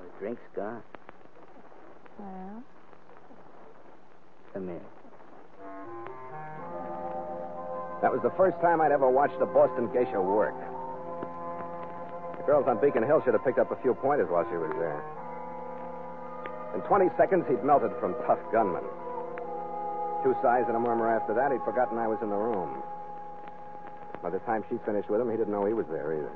The 0.01 0.19
drink's 0.19 0.43
gone. 0.55 0.83
Well, 2.19 2.63
Come 4.53 4.69
here. 4.69 4.81
That 8.01 8.13
was 8.13 8.23
the 8.23 8.31
first 8.37 8.57
time 8.61 8.81
I'd 8.81 8.93
ever 8.93 9.11
watched 9.11 9.41
a 9.43 9.47
Boston 9.47 9.91
geisha 9.93 10.21
work. 10.21 10.55
The 12.39 12.45
girls 12.47 12.67
on 12.69 12.81
Beacon 12.81 13.03
Hill 13.03 13.21
should 13.25 13.35
have 13.35 13.45
picked 13.45 13.59
up 13.59 13.71
a 13.71 13.77
few 13.83 13.95
pointers 13.95 14.31
while 14.31 14.47
she 14.49 14.57
was 14.57 14.71
there. 14.79 15.03
In 16.75 16.81
20 16.87 17.11
seconds, 17.19 17.45
he'd 17.49 17.65
melted 17.65 17.91
from 17.99 18.15
tough 18.27 18.39
gunman. 18.53 18.85
Two 20.23 20.35
sighs 20.43 20.65
and 20.69 20.77
a 20.77 20.81
murmur 20.81 21.11
after 21.11 21.35
that, 21.35 21.51
he'd 21.53 21.63
forgotten 21.63 21.99
I 21.99 22.07
was 22.07 22.19
in 22.23 22.31
the 22.31 22.37
room. 22.37 22.83
By 24.23 24.31
the 24.31 24.39
time 24.41 24.65
she 24.71 24.79
finished 24.87 25.09
with 25.11 25.21
him, 25.21 25.31
he 25.31 25.37
didn't 25.37 25.53
know 25.53 25.65
he 25.67 25.75
was 25.75 25.87
there 25.91 26.13
either. 26.15 26.33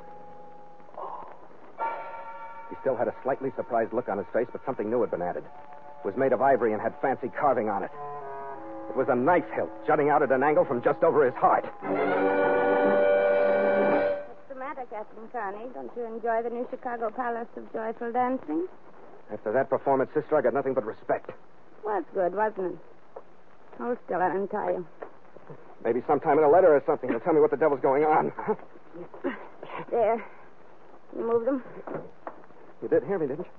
He 2.73 2.79
still 2.81 2.97
had 2.97 3.07
a 3.07 3.13
slightly 3.23 3.53
surprised 3.55 3.93
look 3.93 4.09
on 4.09 4.17
his 4.17 4.27
face, 4.33 4.49
but 4.51 4.65
something 4.65 4.89
new 4.89 5.03
had 5.03 5.11
been 5.11 5.21
added. 5.21 5.45
It 5.45 6.07
was 6.07 6.17
made 6.17 6.33
of 6.33 6.41
ivory 6.41 6.73
and 6.73 6.81
had 6.81 6.95
fancy 7.03 7.29
carving 7.29 7.69
on 7.69 7.83
it. 7.83 7.91
It 8.89 8.97
was 8.97 9.09
a 9.11 9.15
knife 9.15 9.45
hilt 9.55 9.69
jutting 9.87 10.09
out 10.09 10.23
at 10.23 10.33
an 10.33 10.43
angle 10.43 10.65
from 10.65 10.81
just 10.83 11.05
over 11.05 11.23
his 11.23 11.35
heart. 11.35 11.67
What's 11.67 11.83
the 14.49 14.55
matter, 14.55 14.87
Captain 14.89 15.29
Carney? 15.31 15.69
Don't 15.75 15.91
you 15.95 16.07
enjoy 16.07 16.41
the 16.43 16.49
new 16.49 16.67
Chicago 16.71 17.11
Palace 17.11 17.47
of 17.59 17.71
Joyful 17.75 18.11
Dancing? 18.11 18.67
After 19.31 19.53
that 19.53 19.69
performance, 19.69 20.11
sister, 20.15 20.39
I 20.39 20.41
got 20.41 20.55
nothing 20.55 20.73
but 20.73 20.87
respect. 20.87 21.31
Was 21.85 22.05
good, 22.15 22.35
wasn't 22.35 22.73
it? 22.73 22.79
Hold 23.77 23.99
still, 24.07 24.23
I'll 24.23 24.35
untie 24.35 24.71
you. 24.71 24.87
Maybe 25.85 26.03
sometime 26.07 26.39
in 26.39 26.45
a 26.45 26.49
letter 26.49 26.75
or 26.75 26.83
something, 26.87 27.11
you'll 27.11 27.21
tell 27.21 27.35
me 27.35 27.41
what 27.41 27.51
the 27.51 27.59
devil's 27.59 27.81
going 27.81 28.05
on. 28.05 28.33
There. 29.91 30.25
You 31.15 31.23
move 31.23 31.45
them? 31.45 31.63
You 32.83 32.89
did 32.89 33.05
hear 33.05 33.19
me, 33.19 33.29
didn't 33.29 33.47
you? 33.47 33.53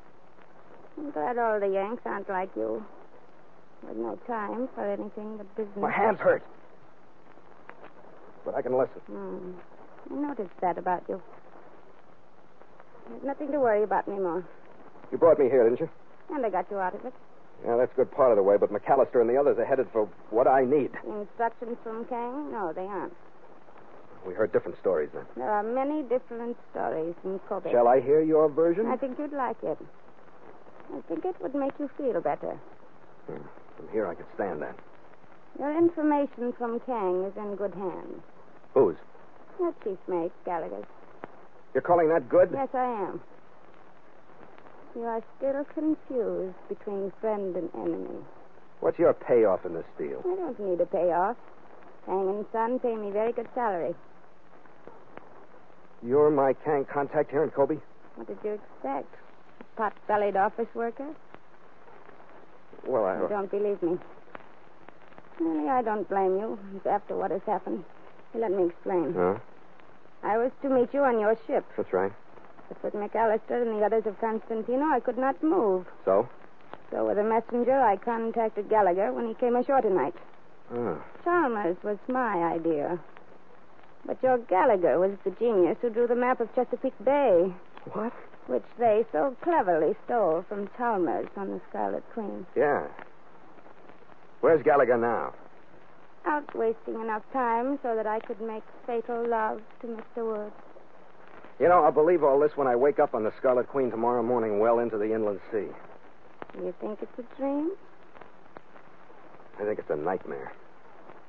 I'm 0.97 1.11
glad 1.11 1.37
all 1.37 1.59
the 1.59 1.67
Yanks 1.67 2.03
aren't 2.05 2.29
like 2.29 2.49
you. 2.55 2.85
With 3.87 3.97
no 3.97 4.19
time 4.27 4.69
for 4.75 4.85
anything 4.85 5.37
but 5.37 5.55
business. 5.55 5.77
My 5.77 5.91
hands 5.91 6.19
hurt. 6.19 6.43
But 8.45 8.55
I 8.55 8.61
can 8.61 8.77
listen. 8.77 9.01
Hmm. 9.07 9.51
I 10.11 10.27
noticed 10.27 10.51
that 10.61 10.77
about 10.77 11.03
you. 11.07 11.21
There's 13.09 13.23
nothing 13.23 13.51
to 13.51 13.59
worry 13.59 13.83
about 13.83 14.07
anymore. 14.07 14.45
You 15.11 15.17
brought 15.17 15.39
me 15.39 15.49
here, 15.49 15.63
didn't 15.69 15.79
you? 15.79 15.89
And 16.29 16.45
I 16.45 16.49
got 16.49 16.69
you 16.69 16.77
out 16.77 16.95
of 16.95 17.05
it. 17.05 17.13
Yeah, 17.65 17.77
that's 17.77 17.91
a 17.93 17.95
good 17.95 18.11
part 18.11 18.31
of 18.31 18.37
the 18.37 18.43
way, 18.43 18.57
but 18.57 18.71
McAllister 18.71 19.21
and 19.21 19.29
the 19.29 19.37
others 19.37 19.57
are 19.57 19.65
headed 19.65 19.87
for 19.93 20.09
what 20.31 20.47
I 20.47 20.65
need. 20.65 20.91
Instructions 21.07 21.77
from 21.83 22.05
Kang? 22.05 22.51
No, 22.51 22.73
they 22.73 22.81
aren't. 22.85 23.13
We 24.25 24.33
heard 24.33 24.53
different 24.53 24.77
stories 24.79 25.09
then. 25.13 25.25
There 25.35 25.49
are 25.49 25.63
many 25.63 26.03
different 26.03 26.57
stories 26.71 27.13
in 27.23 27.39
Kobe. 27.49 27.71
Shall 27.71 27.87
I 27.87 27.99
hear 27.99 28.21
your 28.21 28.47
version? 28.49 28.87
I 28.87 28.95
think 28.95 29.19
you'd 29.19 29.33
like 29.33 29.61
it. 29.63 29.77
I 30.95 31.01
think 31.07 31.25
it 31.25 31.35
would 31.41 31.55
make 31.55 31.73
you 31.79 31.89
feel 31.97 32.21
better. 32.21 32.57
Hmm. 33.27 33.41
From 33.77 33.89
here, 33.91 34.07
I 34.07 34.15
could 34.15 34.27
stand 34.35 34.61
that. 34.61 34.75
Your 35.59 35.77
information 35.77 36.53
from 36.57 36.79
Kang 36.81 37.25
is 37.25 37.35
in 37.37 37.55
good 37.55 37.73
hands. 37.73 38.21
Whose? 38.73 38.95
Your 39.59 39.73
chief 39.83 39.99
mate, 40.07 40.31
Gallagher's. 40.45 40.85
You're 41.73 41.81
calling 41.81 42.09
that 42.09 42.29
good? 42.29 42.49
Yes, 42.53 42.69
I 42.73 42.85
am. 43.09 43.21
You 44.95 45.03
are 45.03 45.23
still 45.37 45.65
confused 45.73 46.55
between 46.69 47.11
friend 47.19 47.55
and 47.55 47.69
enemy. 47.75 48.19
What's 48.79 48.99
your 48.99 49.13
payoff 49.13 49.65
in 49.65 49.73
this 49.73 49.85
deal? 49.97 50.21
I 50.25 50.35
don't 50.35 50.59
need 50.59 50.81
a 50.81 50.85
payoff. 50.85 51.35
Kang 52.05 52.29
and 52.29 52.45
Son 52.51 52.79
pay 52.79 52.95
me 52.95 53.11
very 53.11 53.31
good 53.31 53.47
salary. 53.55 53.95
You're 56.05 56.29
my 56.29 56.53
Kang 56.65 56.85
contact 56.85 57.31
here 57.31 57.43
in 57.43 57.49
Kobe? 57.51 57.77
What 58.15 58.27
did 58.27 58.37
you 58.43 58.53
expect? 58.53 59.13
A 59.61 59.63
pot-bellied 59.77 60.35
office 60.35 60.67
worker? 60.73 61.07
Well, 62.85 63.05
I... 63.05 63.21
You 63.21 63.29
don't 63.29 63.49
believe 63.49 63.81
me. 63.81 63.97
Really, 65.39 65.69
I 65.69 65.81
don't 65.81 66.07
blame 66.09 66.37
you. 66.37 66.59
It's 66.75 66.85
after 66.85 67.15
what 67.15 67.31
has 67.31 67.41
happened. 67.45 67.85
Let 68.35 68.51
me 68.51 68.65
explain. 68.65 69.13
Huh? 69.15 69.35
I 70.23 70.37
was 70.37 70.51
to 70.61 70.69
meet 70.69 70.93
you 70.93 71.03
on 71.03 71.19
your 71.19 71.37
ship. 71.47 71.65
That's 71.77 71.93
right. 71.93 72.11
But 72.67 72.83
with 72.83 72.93
McAllister 72.93 73.61
and 73.61 73.79
the 73.79 73.85
others 73.85 74.03
of 74.05 74.19
Constantino, 74.19 74.85
I 74.85 74.99
could 74.99 75.17
not 75.17 75.41
move. 75.41 75.85
So? 76.03 76.27
So 76.91 77.07
with 77.07 77.17
a 77.17 77.23
messenger, 77.23 77.79
I 77.79 77.95
contacted 77.95 78.69
Gallagher 78.69 79.13
when 79.13 79.27
he 79.27 79.33
came 79.35 79.55
ashore 79.55 79.81
tonight. 79.81 80.15
Oh. 80.73 81.01
Chalmers 81.23 81.77
was 81.83 81.97
my 82.07 82.53
idea. 82.53 82.99
But 84.05 84.21
your 84.21 84.37
Gallagher 84.37 84.99
was 84.99 85.11
the 85.23 85.31
genius 85.31 85.77
who 85.81 85.89
drew 85.89 86.07
the 86.07 86.15
map 86.15 86.39
of 86.41 86.53
Chesapeake 86.55 86.93
Bay. 87.03 87.53
What? 87.93 88.13
Which 88.47 88.65
they 88.77 89.05
so 89.11 89.35
cleverly 89.41 89.95
stole 90.05 90.43
from 90.49 90.69
Chalmers 90.77 91.27
on 91.37 91.49
the 91.49 91.61
Scarlet 91.69 92.03
Queen. 92.13 92.45
Yeah. 92.55 92.87
Where's 94.41 94.61
Gallagher 94.63 94.97
now? 94.97 95.33
Out 96.25 96.53
wasting 96.55 96.95
enough 96.95 97.23
time 97.31 97.79
so 97.81 97.95
that 97.95 98.05
I 98.05 98.19
could 98.19 98.41
make 98.41 98.63
fatal 98.85 99.25
love 99.27 99.61
to 99.81 99.87
Mr. 99.87 100.25
Woods. 100.25 100.55
You 101.59 101.69
know, 101.69 101.83
I'll 101.83 101.91
believe 101.91 102.23
all 102.23 102.39
this 102.39 102.57
when 102.57 102.67
I 102.67 102.75
wake 102.75 102.99
up 102.99 103.13
on 103.13 103.23
the 103.23 103.31
Scarlet 103.37 103.69
Queen 103.69 103.91
tomorrow 103.91 104.23
morning 104.23 104.59
well 104.59 104.79
into 104.79 104.97
the 104.97 105.13
inland 105.13 105.39
sea. 105.51 105.67
You 106.57 106.73
think 106.81 106.99
it's 107.01 107.19
a 107.19 107.37
dream? 107.39 107.71
I 109.59 109.63
think 109.63 109.79
it's 109.79 109.89
a 109.89 109.95
nightmare. 109.95 110.51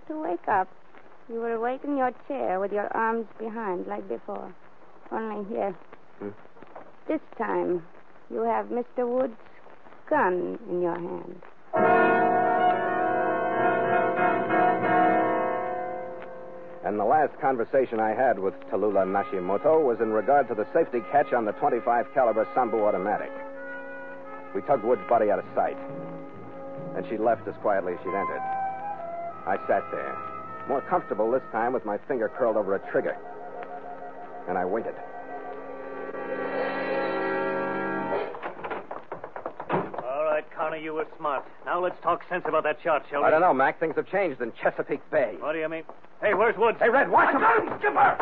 To 0.08 0.20
wake 0.20 0.48
up, 0.48 0.68
you 1.28 1.40
will 1.40 1.56
awake 1.56 1.80
in 1.84 1.96
your 1.96 2.12
chair 2.28 2.60
with 2.60 2.72
your 2.72 2.94
arms 2.96 3.26
behind 3.38 3.87
like 3.87 4.06
before. 4.08 4.54
Only 5.10 5.44
here. 5.48 5.74
Hmm? 6.18 6.28
This 7.08 7.20
time, 7.38 7.82
you 8.30 8.42
have 8.42 8.66
Mr. 8.66 9.08
Wood's 9.08 9.34
gun 10.08 10.58
in 10.70 10.82
your 10.82 10.94
hand. 10.94 11.42
And 16.84 17.00
the 17.00 17.04
last 17.04 17.32
conversation 17.40 17.98
I 17.98 18.10
had 18.10 18.38
with 18.38 18.54
Tallulah 18.70 19.06
Nashimoto 19.06 19.82
was 19.82 19.98
in 20.00 20.12
regard 20.12 20.48
to 20.48 20.54
the 20.54 20.66
safety 20.74 21.00
catch 21.10 21.32
on 21.32 21.46
the 21.46 21.52
25 21.52 22.06
caliber 22.12 22.46
Sambu 22.54 22.87
automatic. 22.87 23.32
We 24.54 24.60
tugged 24.62 24.84
Wood's 24.84 25.06
body 25.08 25.30
out 25.30 25.38
of 25.38 25.46
sight. 25.54 25.78
And 26.96 27.06
she 27.08 27.16
left 27.16 27.48
as 27.48 27.54
quietly 27.62 27.94
as 27.94 27.98
she'd 28.00 28.14
entered. 28.14 28.42
I 29.46 29.56
sat 29.66 29.82
there, 29.90 30.16
more 30.68 30.81
comfortable 30.83 31.31
this 31.31 31.42
time 31.53 31.72
with 31.72 31.85
my 31.85 31.98
finger 32.09 32.29
curled 32.29 32.57
over 32.57 32.74
a 32.74 32.90
trigger. 32.90 33.16
And 34.48 34.59
I 34.59 34.64
waited. 34.64 34.94
All 40.03 40.24
right, 40.24 40.44
Connie, 40.55 40.83
you 40.83 40.94
were 40.94 41.07
smart. 41.18 41.44
Now 41.64 41.83
let's 41.83 42.00
talk 42.03 42.22
sense 42.29 42.44
about 42.46 42.64
that 42.64 42.79
shot, 42.83 43.05
shall 43.11 43.20
we? 43.20 43.27
I 43.27 43.31
don't 43.31 43.40
know, 43.40 43.55
Mac. 43.55 43.81
Things 43.81 43.96
have 43.96 44.11
changed 44.11 44.40
in 44.40 44.53
Chesapeake 44.62 45.09
Bay. 45.11 45.37
What 45.40 45.53
do 45.53 45.59
you 45.59 45.68
mean? 45.68 45.85
Hey, 46.20 46.35
where's 46.35 46.57
Woods? 46.57 46.79
Hey, 46.81 46.88
Red, 46.88 47.11
watch 47.11 47.35
him! 47.35 47.42
Skipper! 47.79 48.16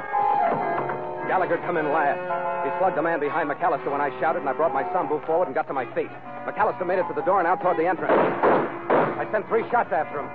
Gallagher 1.28 1.58
come 1.58 1.76
in 1.76 1.86
last. 1.92 2.18
He 2.66 2.70
slugged 2.78 2.96
the 2.96 3.02
man 3.02 3.20
behind 3.20 3.48
McAllister 3.50 3.90
when 3.90 4.00
I 4.00 4.10
shouted, 4.20 4.40
and 4.40 4.48
I 4.48 4.52
brought 4.52 4.74
my 4.74 4.82
Sambu 4.90 5.24
forward 5.26 5.46
and 5.46 5.54
got 5.54 5.66
to 5.68 5.72
my 5.72 5.86
feet. 5.94 6.10
McAllister 6.46 6.86
made 6.86 6.98
it 6.98 7.06
to 7.08 7.14
the 7.14 7.22
door 7.22 7.38
and 7.38 7.46
out 7.46 7.62
toward 7.62 7.78
the 7.78 7.86
entrance. 7.86 8.12
I 8.12 9.26
sent 9.30 9.46
three 9.48 9.62
shots 9.70 9.92
after 9.92 10.20
him. 10.20 10.28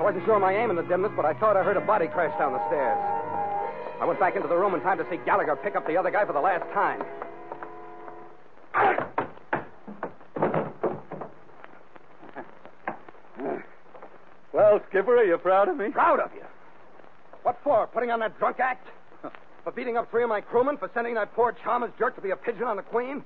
I 0.00 0.02
wasn't 0.02 0.24
sure 0.24 0.36
of 0.36 0.40
my 0.40 0.56
aim 0.56 0.70
in 0.70 0.76
the 0.76 0.82
dimness, 0.82 1.12
but 1.14 1.26
I 1.26 1.34
thought 1.34 1.58
I 1.58 1.62
heard 1.62 1.76
a 1.76 1.84
body 1.84 2.06
crash 2.06 2.32
down 2.38 2.54
the 2.54 2.68
stairs. 2.68 2.96
I 4.00 4.06
went 4.06 4.18
back 4.18 4.34
into 4.34 4.48
the 4.48 4.56
room 4.56 4.72
in 4.72 4.80
time 4.80 4.96
to 4.96 5.04
see 5.10 5.18
Gallagher 5.26 5.56
pick 5.56 5.76
up 5.76 5.86
the 5.86 5.98
other 5.98 6.10
guy 6.10 6.24
for 6.24 6.32
the 6.32 6.40
last 6.40 6.64
time. 6.72 7.04
Well, 14.54 14.80
Skipper, 14.88 15.18
are 15.18 15.24
you 15.24 15.36
proud 15.36 15.68
of 15.68 15.76
me? 15.76 15.90
Proud 15.90 16.18
of 16.18 16.30
you? 16.34 16.46
What 17.42 17.58
for? 17.62 17.86
Putting 17.88 18.10
on 18.10 18.20
that 18.20 18.38
drunk 18.38 18.58
act? 18.58 18.88
for 19.64 19.72
beating 19.72 19.98
up 19.98 20.10
three 20.10 20.22
of 20.22 20.30
my 20.30 20.40
crewmen? 20.40 20.78
For 20.78 20.90
sending 20.94 21.12
that 21.16 21.34
poor 21.34 21.54
Chalmers 21.62 21.90
jerk 21.98 22.14
to 22.16 22.22
be 22.22 22.30
a 22.30 22.36
pigeon 22.36 22.64
on 22.64 22.76
the 22.76 22.82
Queen? 22.82 23.22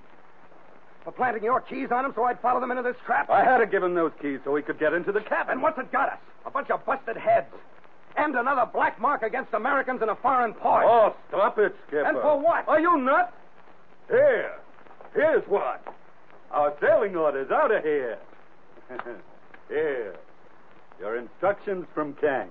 For 1.04 1.12
planting 1.12 1.44
your 1.44 1.60
keys 1.60 1.88
on 1.92 2.06
him 2.06 2.12
so 2.14 2.24
I'd 2.24 2.40
follow 2.40 2.60
them 2.60 2.70
into 2.70 2.82
this 2.82 2.96
trap? 3.04 3.28
I 3.28 3.44
had 3.44 3.58
to 3.58 3.66
give 3.66 3.82
him 3.82 3.94
those 3.94 4.12
keys 4.22 4.40
so 4.42 4.56
he 4.56 4.62
could 4.62 4.78
get 4.78 4.94
into 4.94 5.12
the 5.12 5.20
cabin. 5.20 5.52
And 5.52 5.62
what's 5.62 5.78
it 5.78 5.92
got 5.92 6.08
us? 6.08 6.18
A 6.46 6.50
bunch 6.50 6.70
of 6.70 6.84
busted 6.86 7.16
heads. 7.18 7.52
And 8.16 8.34
another 8.34 8.64
black 8.72 8.98
mark 9.00 9.22
against 9.22 9.52
Americans 9.52 10.00
in 10.00 10.08
a 10.08 10.16
foreign 10.16 10.54
port. 10.54 10.84
Oh, 10.86 11.14
stop 11.28 11.58
it, 11.58 11.74
Skipper. 11.88 12.04
And 12.04 12.16
for 12.18 12.40
what? 12.40 12.66
Are 12.68 12.80
you 12.80 12.96
nuts? 12.96 13.32
Here. 14.08 14.54
Here's 15.14 15.44
what. 15.46 15.84
Our 16.50 16.72
sailing 16.80 17.16
orders 17.16 17.50
out 17.50 17.70
of 17.70 17.82
here. 17.82 18.18
here. 19.68 20.14
Your 21.00 21.18
instructions 21.18 21.86
from 21.92 22.14
Kang. 22.14 22.48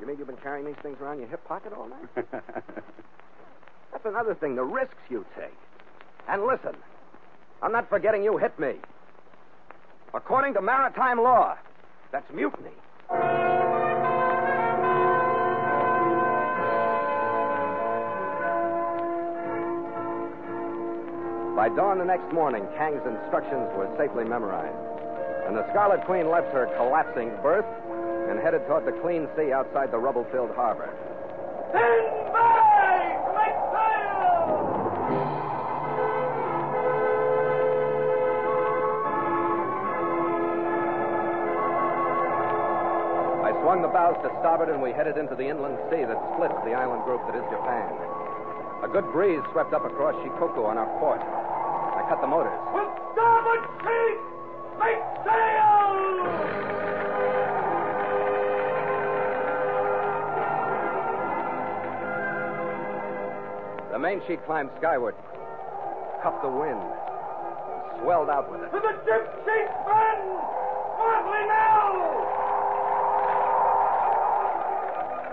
You 0.00 0.06
mean 0.06 0.18
you've 0.18 0.26
been 0.26 0.36
carrying 0.36 0.66
these 0.66 0.76
things 0.82 0.98
around 1.00 1.20
your 1.20 1.28
hip 1.28 1.44
pocket 1.46 1.72
all 1.72 1.88
night? 1.88 2.26
That's 3.92 4.04
another 4.04 4.34
thing, 4.34 4.56
the 4.56 4.64
risks 4.64 4.96
you 5.08 5.24
take. 5.38 5.56
And 6.30 6.46
listen, 6.46 6.76
I'm 7.60 7.72
not 7.72 7.88
forgetting 7.90 8.22
you 8.22 8.36
hit 8.36 8.56
me. 8.56 8.74
According 10.14 10.54
to 10.54 10.62
maritime 10.62 11.20
law, 11.20 11.56
that's 12.12 12.32
mutiny. 12.32 12.70
By 21.56 21.68
dawn 21.74 21.98
the 21.98 22.04
next 22.04 22.32
morning, 22.32 22.64
Kang's 22.78 23.02
instructions 23.04 23.66
were 23.74 23.92
safely 23.98 24.22
memorized. 24.22 24.78
And 25.48 25.56
the 25.56 25.68
Scarlet 25.70 26.04
Queen 26.06 26.30
left 26.30 26.54
her 26.54 26.66
collapsing 26.76 27.30
berth 27.42 27.66
and 28.30 28.38
headed 28.38 28.64
toward 28.68 28.86
the 28.86 28.96
clean 29.02 29.26
sea 29.36 29.52
outside 29.52 29.90
the 29.90 29.98
rubble 29.98 30.24
filled 30.30 30.54
harbor. 30.54 30.94
Bows 44.00 44.16
to 44.24 44.32
starboard, 44.40 44.70
and 44.72 44.80
we 44.80 44.92
headed 44.92 45.20
into 45.20 45.36
the 45.36 45.44
inland 45.44 45.76
sea 45.92 46.08
that 46.08 46.16
splits 46.32 46.56
the 46.64 46.72
island 46.72 47.04
group 47.04 47.20
that 47.28 47.36
is 47.36 47.44
Japan. 47.52 47.84
A 48.80 48.88
good 48.88 49.04
breeze 49.12 49.44
swept 49.52 49.74
up 49.76 49.84
across 49.84 50.16
Shikoku 50.24 50.64
on 50.64 50.80
our 50.80 50.88
port. 50.96 51.20
I 51.20 52.08
cut 52.08 52.24
the 52.24 52.26
motors. 52.26 52.56
With 52.72 52.88
starboard 53.12 53.60
sheet! 53.84 54.20
Make 54.80 55.04
sail! 55.20 55.84
The 63.92 63.98
main 64.00 64.22
sheet 64.26 64.40
climbed 64.46 64.70
skyward, 64.78 65.14
cupped 66.22 66.40
the 66.40 66.48
wind, 66.48 66.80
swelled 68.00 68.32
out 68.32 68.48
with 68.50 68.64
it. 68.64 68.72
To 68.72 68.80
the 68.80 68.96
ship 69.04 69.28
sheet! 69.44 69.68
Smartly 70.96 71.44
now! 71.52 72.19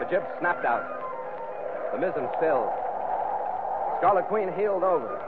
The 0.07 0.15
jib 0.15 0.23
snapped 0.39 0.63
out. 0.63 0.87
The 1.91 1.99
mizzen 1.99 2.31
filled. 2.39 2.71
Scarlet 3.99 4.27
Queen 4.31 4.47
heeled 4.55 4.83
over, 4.83 5.19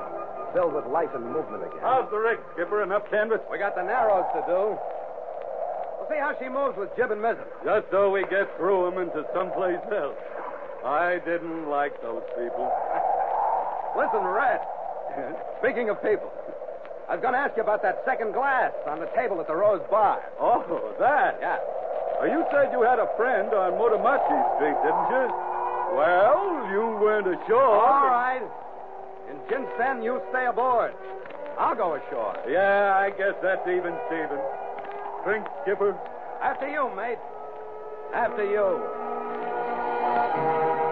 filled 0.53 0.73
with 0.73 0.85
life 0.85 1.09
and 1.13 1.25
movement 1.25 1.63
again. 1.63 1.79
How's 1.81 2.09
the 2.09 2.17
rig, 2.17 2.39
Skipper? 2.53 2.83
Enough 2.83 3.03
canvas? 3.11 3.41
We 3.51 3.57
got 3.57 3.75
the 3.75 3.83
narrows 3.83 4.23
to 4.35 4.41
do. 4.47 4.79
We'll 5.99 6.07
see 6.07 6.15
how 6.19 6.31
she 6.39 6.47
moves 6.47 6.77
with 6.77 6.95
jib 6.95 7.11
and 7.11 7.19
mizzen. 7.19 7.43
Just 7.65 7.91
so 7.91 8.09
we 8.11 8.23
get 8.31 8.47
through 8.55 8.87
'em 8.87 8.97
into 8.99 9.25
someplace 9.33 9.83
else. 9.91 10.15
I 10.85 11.19
didn't 11.25 11.67
like 11.67 11.99
those 12.01 12.23
people. 12.37 12.71
Listen, 13.97 14.23
Red. 14.23 14.61
Speaking 15.59 15.89
of 15.89 16.01
people, 16.01 16.31
I 17.09 17.15
was 17.15 17.21
going 17.21 17.33
to 17.33 17.39
ask 17.39 17.57
you 17.57 17.63
about 17.63 17.81
that 17.81 18.03
second 18.05 18.31
glass 18.31 18.71
on 18.87 18.99
the 19.01 19.07
table 19.07 19.41
at 19.41 19.47
the 19.47 19.55
Rose 19.55 19.81
Bar. 19.89 20.21
Oh, 20.39 20.63
that? 20.99 21.37
Yeah. 21.41 21.57
You 22.27 22.43
said 22.51 22.71
you 22.71 22.81
had 22.83 22.99
a 22.99 23.07
friend 23.15 23.53
on 23.53 23.73
Motomachi 23.79 24.55
Street, 24.55 24.75
didn't 24.83 25.09
you? 25.09 25.25
Well, 25.95 26.67
you 26.69 26.97
weren't 27.01 27.27
ashore. 27.27 27.63
All 27.63 28.07
right. 28.07 28.41
In 29.29 29.37
Jinsen, 29.47 30.03
you 30.03 30.21
stay 30.29 30.45
aboard. 30.45 30.93
I'll 31.57 31.75
go 31.75 31.95
ashore. 31.95 32.37
Yeah, 32.47 32.93
I 32.95 33.09
guess 33.09 33.35
that's 33.41 33.67
even 33.67 33.95
Steven. 34.07 34.39
Drink, 35.23 35.45
Skipper. 35.63 35.97
After 36.41 36.67
you, 36.69 36.89
mate. 36.95 37.19
After 38.13 38.43
you. 38.43 40.88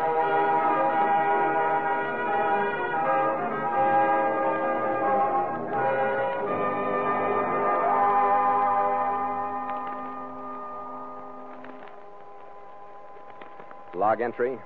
Log 13.97 14.21
entry. 14.21 14.59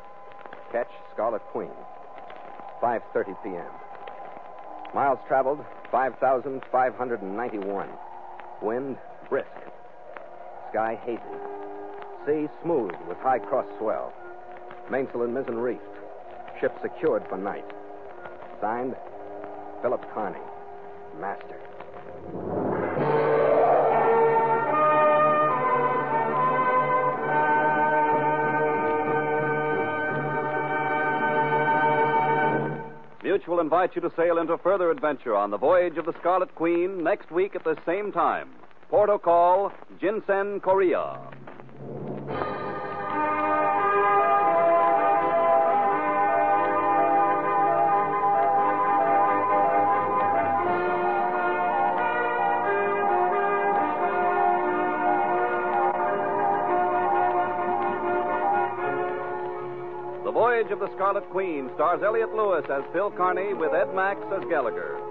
Ketch 0.73 0.91
Scarlet 1.13 1.41
Queen. 1.53 1.71
5:30 2.81 3.43
p.m. 3.43 3.71
Miles 4.93 5.19
traveled 5.25 5.63
5,591. 5.89 7.89
Wind 8.61 8.97
brisk. 9.29 9.47
Sky 10.69 10.99
hazy. 11.05 11.21
Sea 12.25 12.49
smooth 12.61 12.93
with 13.07 13.17
high 13.19 13.39
cross 13.39 13.65
swell. 13.79 14.11
Mainsail 14.89 15.23
and 15.23 15.33
mizzen 15.33 15.55
reefed. 15.55 15.79
Ship 16.59 16.73
secured 16.81 17.23
for 17.29 17.37
night. 17.37 17.63
Signed, 18.59 18.95
Philip 19.81 20.03
Carney, 20.13 20.43
Master. 21.21 22.60
Invites 33.61 33.95
you 33.95 34.01
to 34.01 34.11
sail 34.17 34.39
into 34.39 34.57
further 34.57 34.89
adventure 34.89 35.35
on 35.35 35.51
the 35.51 35.57
voyage 35.57 35.97
of 35.97 36.05
the 36.05 36.13
Scarlet 36.19 36.53
Queen 36.55 37.03
next 37.03 37.31
week 37.31 37.55
at 37.55 37.63
the 37.63 37.77
same 37.85 38.11
time. 38.11 38.49
Porto 38.89 39.19
call, 39.19 39.71
Jinsen, 40.01 40.59
Korea. 40.63 41.19
Of 60.69 60.79
the 60.79 60.93
Scarlet 60.93 61.27
Queen 61.31 61.71
stars 61.73 62.03
Elliott 62.03 62.35
Lewis 62.35 62.63
as 62.69 62.83
Phil 62.93 63.09
Carney 63.09 63.55
with 63.55 63.73
Ed 63.73 63.95
Max 63.95 64.21
as 64.31 64.47
Gallagher. 64.47 65.01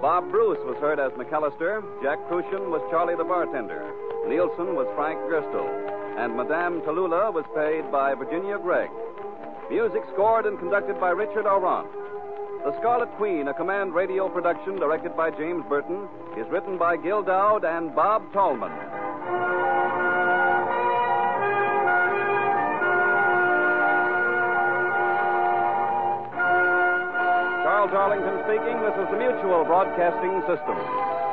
Bob 0.00 0.30
Bruce 0.30 0.58
was 0.64 0.76
heard 0.80 0.98
as 0.98 1.12
McAllister, 1.12 1.84
Jack 2.02 2.18
Kruschen 2.30 2.70
was 2.72 2.80
Charlie 2.90 3.14
the 3.14 3.22
bartender, 3.22 3.84
Nielsen 4.26 4.74
was 4.74 4.88
Frank 4.96 5.20
Gerstle, 5.28 5.68
and 6.16 6.34
Madame 6.34 6.80
Tallulah 6.80 7.30
was 7.30 7.44
played 7.52 7.92
by 7.92 8.14
Virginia 8.14 8.58
Gregg. 8.58 8.88
Music 9.68 10.02
scored 10.14 10.46
and 10.46 10.58
conducted 10.58 10.98
by 10.98 11.10
Richard 11.10 11.44
Aurandt. 11.44 11.92
The 12.64 12.74
Scarlet 12.80 13.10
Queen, 13.16 13.48
a 13.48 13.54
command 13.54 13.94
radio 13.94 14.30
production 14.30 14.76
directed 14.76 15.14
by 15.14 15.30
James 15.30 15.62
Burton, 15.68 16.08
is 16.38 16.48
written 16.48 16.78
by 16.78 16.96
Gil 16.96 17.22
Doud 17.22 17.66
and 17.66 17.94
Bob 17.94 18.32
Tallman. 18.32 18.72
Speaking. 28.46 28.78
This 28.80 28.94
is 28.94 29.10
the 29.10 29.18
Mutual 29.18 29.64
Broadcasting 29.64 30.40
System. 30.46 31.25